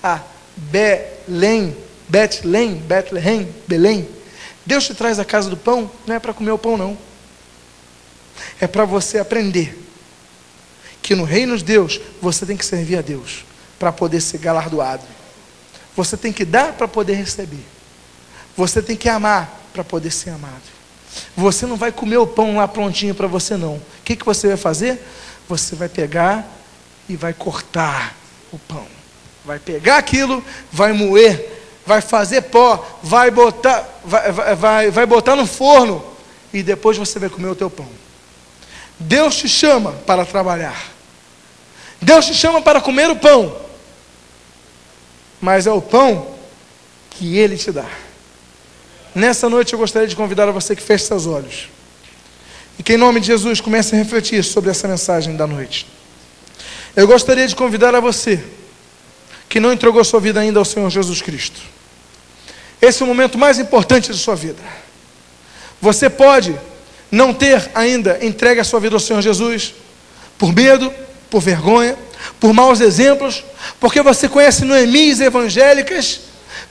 [0.02, 0.22] a
[0.56, 1.76] Belém,
[2.08, 4.08] Betlém, Bethlehem, Belém.
[4.66, 6.98] Deus te traz a casa do pão, não é para comer o pão, não.
[8.60, 9.78] É para você aprender
[11.02, 13.44] que no reino de Deus você tem que servir a Deus
[13.78, 15.04] para poder ser galardoado.
[15.96, 17.66] Você tem que dar para poder receber.
[18.60, 20.62] Você tem que amar para poder ser amado.
[21.34, 23.76] Você não vai comer o pão lá prontinho para você, não.
[23.76, 25.00] O que, que você vai fazer?
[25.48, 26.46] Você vai pegar
[27.08, 28.18] e vai cortar
[28.52, 28.86] o pão.
[29.46, 35.48] Vai pegar aquilo, vai moer, vai fazer pó, vai botar, vai, vai, vai botar no
[35.48, 36.04] forno
[36.52, 37.88] e depois você vai comer o teu pão.
[39.00, 40.92] Deus te chama para trabalhar.
[42.02, 43.56] Deus te chama para comer o pão.
[45.40, 46.36] Mas é o pão
[47.10, 47.88] que Ele te dá.
[49.14, 51.70] Nessa noite eu gostaria de convidar a você que feche seus olhos.
[52.78, 55.86] E que em nome de Jesus comece a refletir sobre essa mensagem da noite.
[56.96, 58.44] Eu gostaria de convidar a você
[59.48, 61.60] que não entregou sua vida ainda ao Senhor Jesus Cristo.
[62.82, 64.62] Esse é o momento mais importante de sua vida.
[65.82, 66.56] Você pode
[67.12, 69.74] não ter ainda entregue a sua vida ao Senhor Jesus
[70.38, 70.94] por medo,
[71.30, 71.98] por vergonha,
[72.40, 73.44] por maus exemplos,
[73.80, 76.22] porque você conhece Noemias evangélicas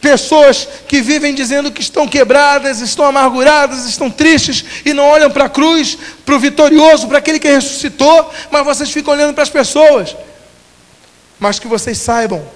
[0.01, 5.47] Pessoas que vivem dizendo que estão quebradas, estão amarguradas, estão tristes e não olham para
[5.47, 9.51] a cruz, para o vitorioso, para aquele que ressuscitou, mas vocês ficam olhando para as
[9.51, 10.17] pessoas.
[11.39, 12.47] Mas que vocês saibam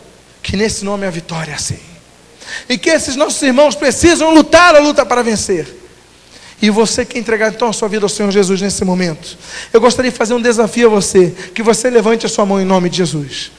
[0.41, 1.79] que nesse nome a vitória assim.
[2.69, 5.67] E que esses nossos irmãos precisam lutar a luta para vencer.
[6.61, 9.37] E você que entregar então a sua vida ao Senhor Jesus nesse momento,
[9.73, 12.65] eu gostaria de fazer um desafio a você, que você levante a sua mão em
[12.65, 13.51] nome de Jesus.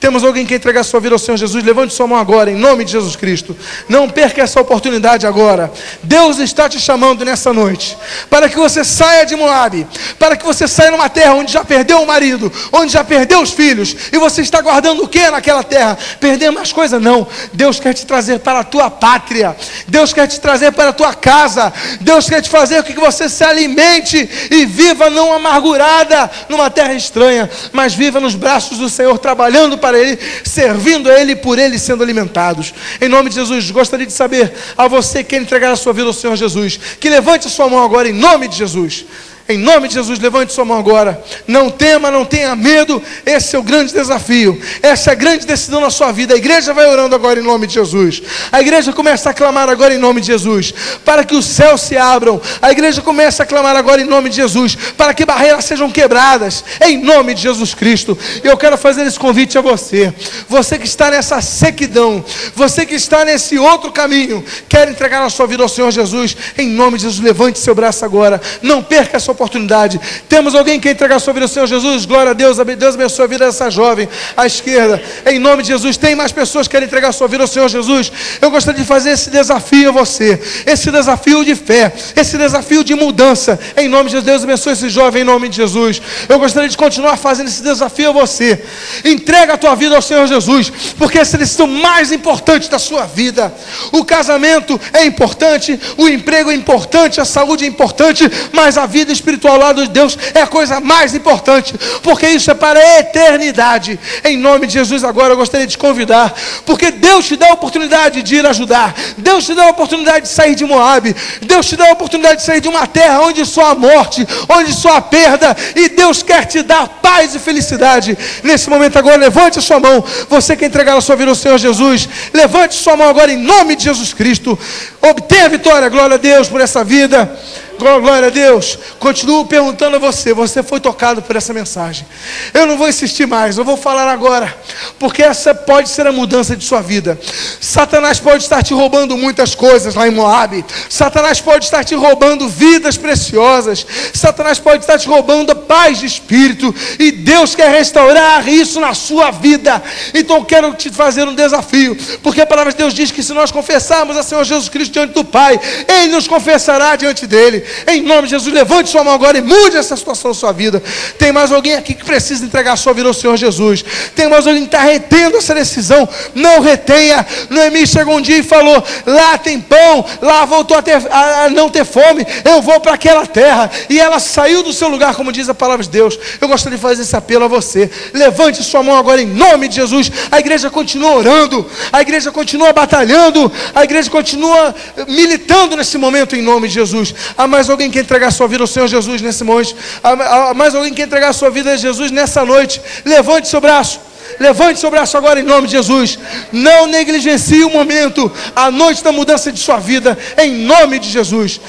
[0.00, 1.64] Temos alguém que entregar sua vida ao Senhor Jesus?
[1.64, 3.56] Levante sua mão agora, em nome de Jesus Cristo.
[3.88, 5.72] Não perca essa oportunidade agora.
[6.02, 7.98] Deus está te chamando nessa noite
[8.30, 9.86] para que você saia de Moab,
[10.18, 13.50] para que você saia numa terra onde já perdeu o marido, onde já perdeu os
[13.50, 15.98] filhos, e você está guardando o que naquela terra?
[16.20, 17.00] Perder mais coisa?
[17.00, 17.26] Não.
[17.52, 19.56] Deus quer te trazer para a tua pátria,
[19.88, 23.28] Deus quer te trazer para a tua casa, Deus quer te fazer com que você
[23.28, 29.18] se alimente e viva não amargurada numa terra estranha, mas viva nos braços do Senhor,
[29.18, 32.74] trabalhando para para Ele, servindo a Ele e por Ele sendo alimentados.
[33.00, 36.06] Em nome de Jesus, gostaria de saber a você que quer entregar a sua vida
[36.06, 39.04] ao Senhor Jesus, que levante a sua mão agora em nome de Jesus.
[39.50, 41.24] Em nome de Jesus, levante sua mão agora.
[41.46, 43.02] Não tema, não tenha medo.
[43.24, 44.60] Esse é o grande desafio.
[44.82, 46.34] Essa é a grande decisão na sua vida.
[46.34, 48.20] A igreja vai orando agora em nome de Jesus.
[48.52, 50.74] A igreja começa a clamar agora em nome de Jesus.
[51.02, 52.38] Para que os céus se abram.
[52.60, 54.76] A igreja começa a clamar agora em nome de Jesus.
[54.98, 56.62] Para que barreiras sejam quebradas.
[56.84, 58.18] Em nome de Jesus Cristo.
[58.44, 60.12] Eu quero fazer esse convite a você.
[60.46, 62.22] Você que está nessa sequidão.
[62.54, 64.44] Você que está nesse outro caminho.
[64.68, 66.36] Quer entregar a sua vida ao Senhor Jesus.
[66.58, 68.38] Em nome de Jesus, levante seu braço agora.
[68.60, 70.00] Não perca essa oportunidade.
[70.28, 72.04] Temos alguém que entregar sua vida ao Senhor Jesus?
[72.04, 75.00] Glória a Deus, Deus abençoe a vida dessa jovem à esquerda.
[75.24, 78.10] Em nome de Jesus, tem mais pessoas que querem entregar sua vida ao Senhor Jesus?
[78.40, 82.94] Eu gostaria de fazer esse desafio a você, esse desafio de fé, esse desafio de
[82.94, 83.58] mudança.
[83.76, 86.02] Em nome de Jesus, Deus abençoe esse jovem em nome de Jesus.
[86.28, 88.60] Eu gostaria de continuar fazendo esse desafio a você.
[89.04, 92.78] Entrega a tua vida ao Senhor Jesus, porque essa é a decisão mais importante da
[92.78, 93.52] sua vida.
[93.92, 99.12] O casamento é importante, o emprego é importante, a saúde é importante, mas a vida
[99.12, 99.27] espiritual
[99.58, 103.98] lá de Deus é a coisa mais importante, porque isso é para a eternidade.
[104.24, 107.52] Em nome de Jesus, agora eu gostaria de te convidar, porque Deus te dá a
[107.52, 111.76] oportunidade de ir ajudar, Deus te dá a oportunidade de sair de Moab, Deus te
[111.76, 115.02] dá a oportunidade de sair de uma terra onde só há morte, onde só há
[115.02, 118.16] perda, e Deus quer te dar paz e felicidade.
[118.42, 121.58] Nesse momento agora, levante a sua mão, você que entregar a sua vida ao Senhor
[121.58, 124.58] Jesus, levante sua mão agora em nome de Jesus Cristo,
[125.00, 127.38] obtenha a vitória, glória a Deus por essa vida.
[127.78, 128.76] Glória a Deus.
[128.98, 130.34] Continuo perguntando a você.
[130.34, 132.04] Você foi tocado por essa mensagem.
[132.52, 133.56] Eu não vou insistir mais.
[133.56, 134.54] Eu vou falar agora.
[134.98, 137.18] Porque essa pode ser a mudança de sua vida.
[137.60, 140.64] Satanás pode estar te roubando muitas coisas lá em Moab.
[140.90, 143.86] Satanás pode estar te roubando vidas preciosas.
[144.12, 146.74] Satanás pode estar te roubando a paz de espírito.
[146.98, 149.80] E Deus quer restaurar isso na sua vida.
[150.12, 151.96] Então quero te fazer um desafio.
[152.24, 155.14] Porque a palavra de Deus diz que se nós confessarmos a Senhor Jesus Cristo diante
[155.14, 157.67] do Pai, Ele nos confessará diante dele.
[157.86, 160.82] Em nome de Jesus, levante sua mão agora e mude essa situação da sua vida.
[161.18, 163.84] Tem mais alguém aqui que precisa entregar sua vida ao Senhor Jesus.
[164.14, 166.08] Tem mais alguém que está retendo essa decisão.
[166.34, 167.26] Não retenha.
[167.50, 171.68] Noemi chegou um dia e falou: Lá tem pão, lá voltou a, ter, a não
[171.68, 172.26] ter fome.
[172.44, 173.70] Eu vou para aquela terra.
[173.88, 176.18] E ela saiu do seu lugar, como diz a palavra de Deus.
[176.40, 177.90] Eu gostaria de fazer esse apelo a você.
[178.12, 180.10] Levante sua mão agora em nome de Jesus.
[180.30, 184.74] A igreja continua orando, a igreja continua batalhando, a igreja continua
[185.08, 187.14] militando nesse momento em nome de Jesus.
[187.36, 189.74] A mais alguém que entregar sua vida ao Senhor Jesus nesse monte?
[190.00, 192.80] Há mais alguém que entregar sua vida a Jesus nessa noite?
[193.04, 193.98] Levante seu braço.
[194.38, 196.18] Levante seu braço agora em nome de Jesus.
[196.52, 201.60] Não negligencie o momento, a noite da mudança de sua vida, em nome de Jesus.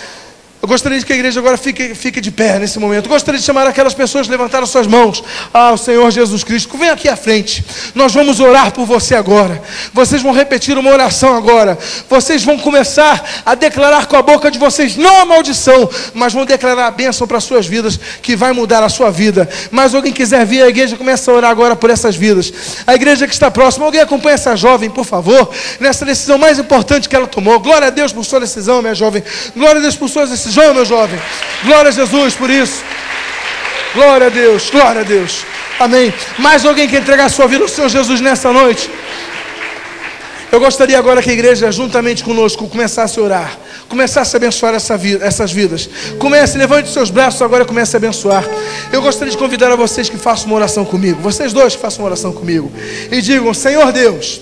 [0.61, 3.07] Eu gostaria que a igreja agora fique, fique de pé nesse momento.
[3.07, 6.77] Gostaria de chamar aquelas pessoas que levantaram suas mãos ao Senhor Jesus Cristo.
[6.77, 7.63] Vem aqui à frente.
[7.95, 9.61] Nós vamos orar por você agora.
[9.93, 11.77] Vocês vão repetir uma oração agora.
[12.09, 16.43] Vocês vão começar a declarar com a boca de vocês, não a maldição, mas vão
[16.43, 19.47] declarar a bênção para as suas vidas, que vai mudar a sua vida.
[19.71, 22.51] Mas alguém quiser vir, a igreja começa a orar agora por essas vidas.
[22.85, 25.49] A igreja que está próxima, alguém acompanha essa jovem, por favor,
[25.79, 27.57] nessa decisão mais importante que ela tomou.
[27.61, 29.23] Glória a Deus por sua decisão, minha jovem.
[29.55, 31.19] Glória a Deus por sua decisão decisão, meu jovem.
[31.63, 32.83] Glória a Jesus por isso.
[33.93, 35.45] Glória a Deus, glória a Deus.
[35.79, 36.13] Amém.
[36.37, 38.89] Mais alguém que entregar sua vida ao Senhor Jesus nessa noite?
[40.51, 44.97] Eu gostaria agora que a igreja, juntamente conosco, começasse a orar, começasse a abençoar essa
[44.97, 45.87] vida, essas vidas.
[46.17, 48.43] Comece, levante seus braços agora e comece a abençoar.
[48.91, 51.99] Eu gostaria de convidar a vocês que façam uma oração comigo, vocês dois que façam
[52.03, 52.71] uma oração comigo,
[53.11, 54.41] e digam: Senhor Deus,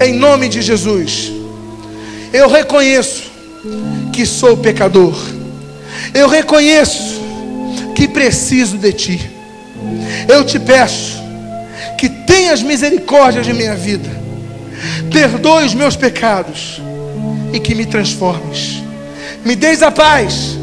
[0.00, 1.30] em nome de Jesus,
[2.32, 3.30] eu reconheço
[4.20, 5.16] que sou pecador.
[6.12, 7.22] Eu reconheço
[7.94, 9.30] que preciso de ti.
[10.28, 11.18] Eu te peço
[11.96, 14.10] que tenhas misericórdia de minha vida.
[15.10, 16.82] Perdoe os meus pecados
[17.50, 18.82] e que me transformes.
[19.42, 20.58] Me deis a paz,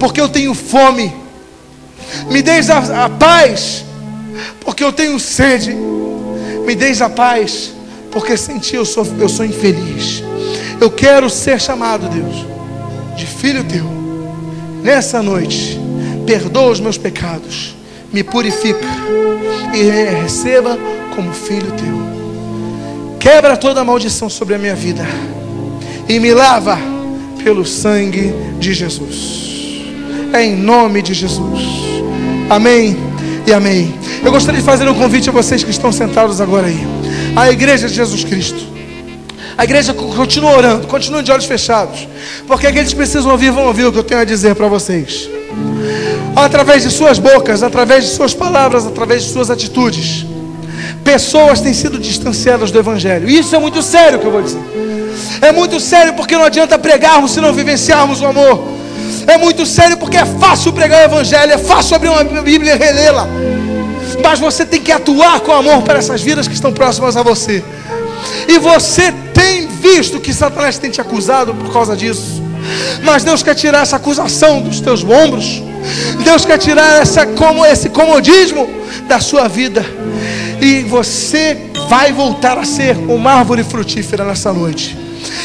[0.00, 1.14] porque eu tenho fome.
[2.28, 3.84] Me deis a, a paz,
[4.58, 5.72] porque eu tenho sede.
[6.66, 7.72] Me deis a paz,
[8.10, 10.20] porque sem ti eu sou, eu sou infeliz.
[10.80, 12.51] Eu quero ser chamado, Deus, de
[13.42, 13.84] filho teu.
[14.84, 15.76] Nessa noite,
[16.24, 17.74] perdoa os meus pecados,
[18.12, 18.86] me purifica
[19.74, 19.82] e
[20.22, 20.78] receba
[21.12, 23.18] como filho teu.
[23.18, 25.04] Quebra toda maldição sobre a minha vida
[26.08, 26.78] e me lava
[27.42, 29.82] pelo sangue de Jesus.
[30.32, 31.62] É em nome de Jesus.
[32.48, 32.96] Amém
[33.44, 33.92] e amém.
[34.24, 36.86] Eu gostaria de fazer um convite a vocês que estão sentados agora aí.
[37.34, 38.71] A igreja de Jesus Cristo.
[39.62, 42.08] A igreja continua orando, continua de olhos fechados,
[42.48, 45.30] porque aqueles que precisam ouvir vão ouvir o que eu tenho a dizer para vocês.
[46.34, 50.26] Através de suas bocas, através de suas palavras, através de suas atitudes,
[51.04, 53.30] pessoas têm sido distanciadas do Evangelho.
[53.30, 54.58] Isso é muito sério que eu vou dizer.
[55.40, 58.66] É muito sério porque não adianta pregarmos se não vivenciarmos o amor.
[59.28, 62.78] É muito sério porque é fácil pregar o Evangelho, é fácil abrir uma Bíblia e
[62.78, 63.28] relê-la.
[64.24, 67.62] Mas você tem que atuar com amor para essas vidas que estão próximas a você.
[68.48, 72.42] E você tem visto que Satanás tem te acusado por causa disso.
[73.02, 75.62] Mas Deus quer tirar essa acusação dos teus ombros.
[76.24, 78.68] Deus quer tirar essa, como, esse comodismo
[79.08, 79.84] da sua vida.
[80.60, 85.01] E você vai voltar a ser uma árvore frutífera nessa noite.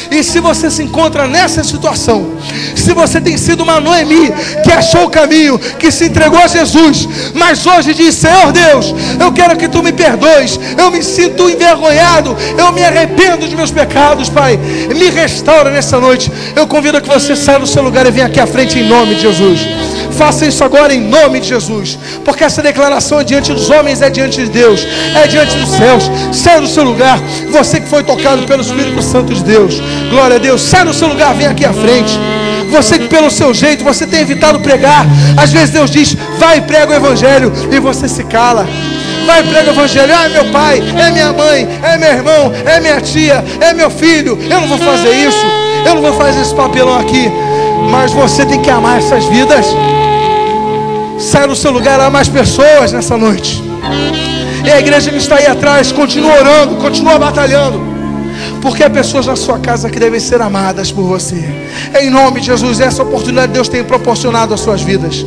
[0.10, 2.38] E se você se encontra nessa situação,
[2.76, 4.32] se você tem sido uma Noemi
[4.64, 9.32] que achou o caminho, que se entregou a Jesus, mas hoje diz: Senhor Deus, eu
[9.32, 14.30] quero que tu me perdoes, eu me sinto envergonhado, eu me arrependo de meus pecados,
[14.30, 16.32] Pai, me restaura nessa noite.
[16.56, 19.16] Eu convido que você saia do seu lugar e venha aqui à frente em nome
[19.16, 19.60] de Jesus.
[20.18, 24.10] Faça isso agora em nome de Jesus, porque essa declaração é diante dos homens, é
[24.10, 26.10] diante de Deus, é diante dos céus.
[26.32, 27.20] Saia do seu lugar,
[27.52, 29.76] você que foi tocado pelo Espírito Santo de Deus,
[30.10, 30.62] glória a Deus.
[30.62, 32.20] Saia do seu lugar, vem aqui à frente.
[32.72, 35.06] Você que pelo seu jeito, você tem evitado pregar.
[35.38, 38.68] Às vezes Deus diz, vai e prega o Evangelho, e você se cala.
[39.26, 40.14] Vai e prega o Evangelho.
[40.18, 43.92] Ah, é meu pai, é minha mãe, é meu irmão, é minha tia, é meu
[43.92, 44.38] filho.
[44.50, 45.46] Eu não vou fazer isso,
[45.86, 47.32] eu não vou fazer esse papelão aqui.
[47.92, 49.66] Mas você tem que amar essas vidas.
[51.20, 53.62] Saia do seu lugar a mais pessoas nessa noite.
[54.66, 57.82] E a igreja que está aí atrás continua orando, continua batalhando.
[58.62, 61.44] Porque há pessoas na sua casa que devem ser amadas por você.
[62.00, 65.26] Em nome de Jesus, essa oportunidade Deus tem proporcionado às suas vidas.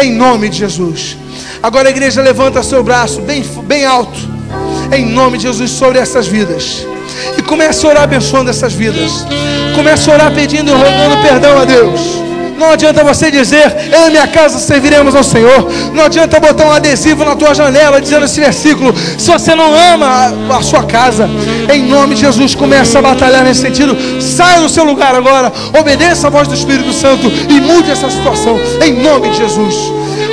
[0.00, 1.16] Em nome de Jesus.
[1.62, 4.18] Agora a igreja levanta seu braço bem, bem alto.
[4.96, 6.86] Em nome de Jesus sobre essas vidas.
[7.36, 9.26] E comece a orar abençoando essas vidas.
[9.74, 12.00] Comece a orar pedindo e rogando perdão a Deus.
[12.56, 15.68] Não adianta você dizer, eu e minha casa serviremos ao Senhor.
[15.92, 18.94] Não adianta botar um adesivo na tua janela dizendo esse versículo.
[19.18, 21.28] Se você não ama a, sua casa,
[21.72, 23.96] em nome de Jesus, comece a batalhar nesse sentido.
[24.20, 28.58] Saia do seu lugar agora, obedeça a voz do Espírito Santo e mude essa situação,
[28.84, 29.74] em nome de Jesus.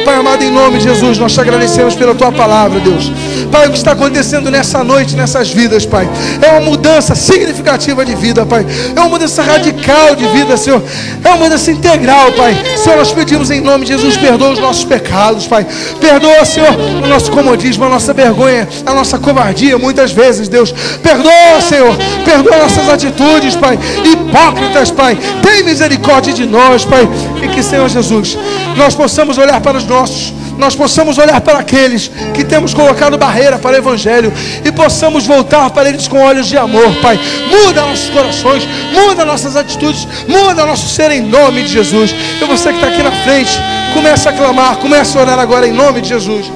[0.05, 3.11] Pai amado, em nome de Jesus, nós te agradecemos pela tua palavra, Deus.
[3.49, 6.07] Pai, o que está acontecendo nessa noite, nessas vidas, Pai,
[6.41, 8.65] é uma mudança significativa de vida, Pai.
[8.95, 10.81] É uma mudança radical de vida, Senhor.
[11.23, 12.55] É uma mudança integral, Pai.
[12.77, 15.65] Senhor, nós pedimos em nome de Jesus, perdoa os nossos pecados, Pai.
[15.99, 16.73] Perdoa, Senhor,
[17.03, 20.71] o nosso comodismo, a nossa vergonha, a nossa covardia, muitas vezes, Deus.
[21.01, 21.95] Perdoa, Senhor.
[22.23, 23.77] Perdoa nossas atitudes, Pai.
[24.05, 25.17] Hipócritas, Pai.
[25.41, 27.07] Tem misericórdia de nós, Pai.
[27.43, 28.37] E que, Senhor Jesus,
[28.75, 33.57] nós possamos olhar para os nossos nós possamos olhar para aqueles que temos colocado barreira
[33.57, 34.31] para o Evangelho
[34.63, 37.17] e possamos voltar para eles com olhos de amor, Pai.
[37.49, 42.13] Muda nossos corações, muda nossas atitudes, muda nosso ser em nome de Jesus.
[42.41, 43.57] E você que está aqui na frente,
[43.93, 46.51] comece a clamar, comece a orar agora em nome de Jesus.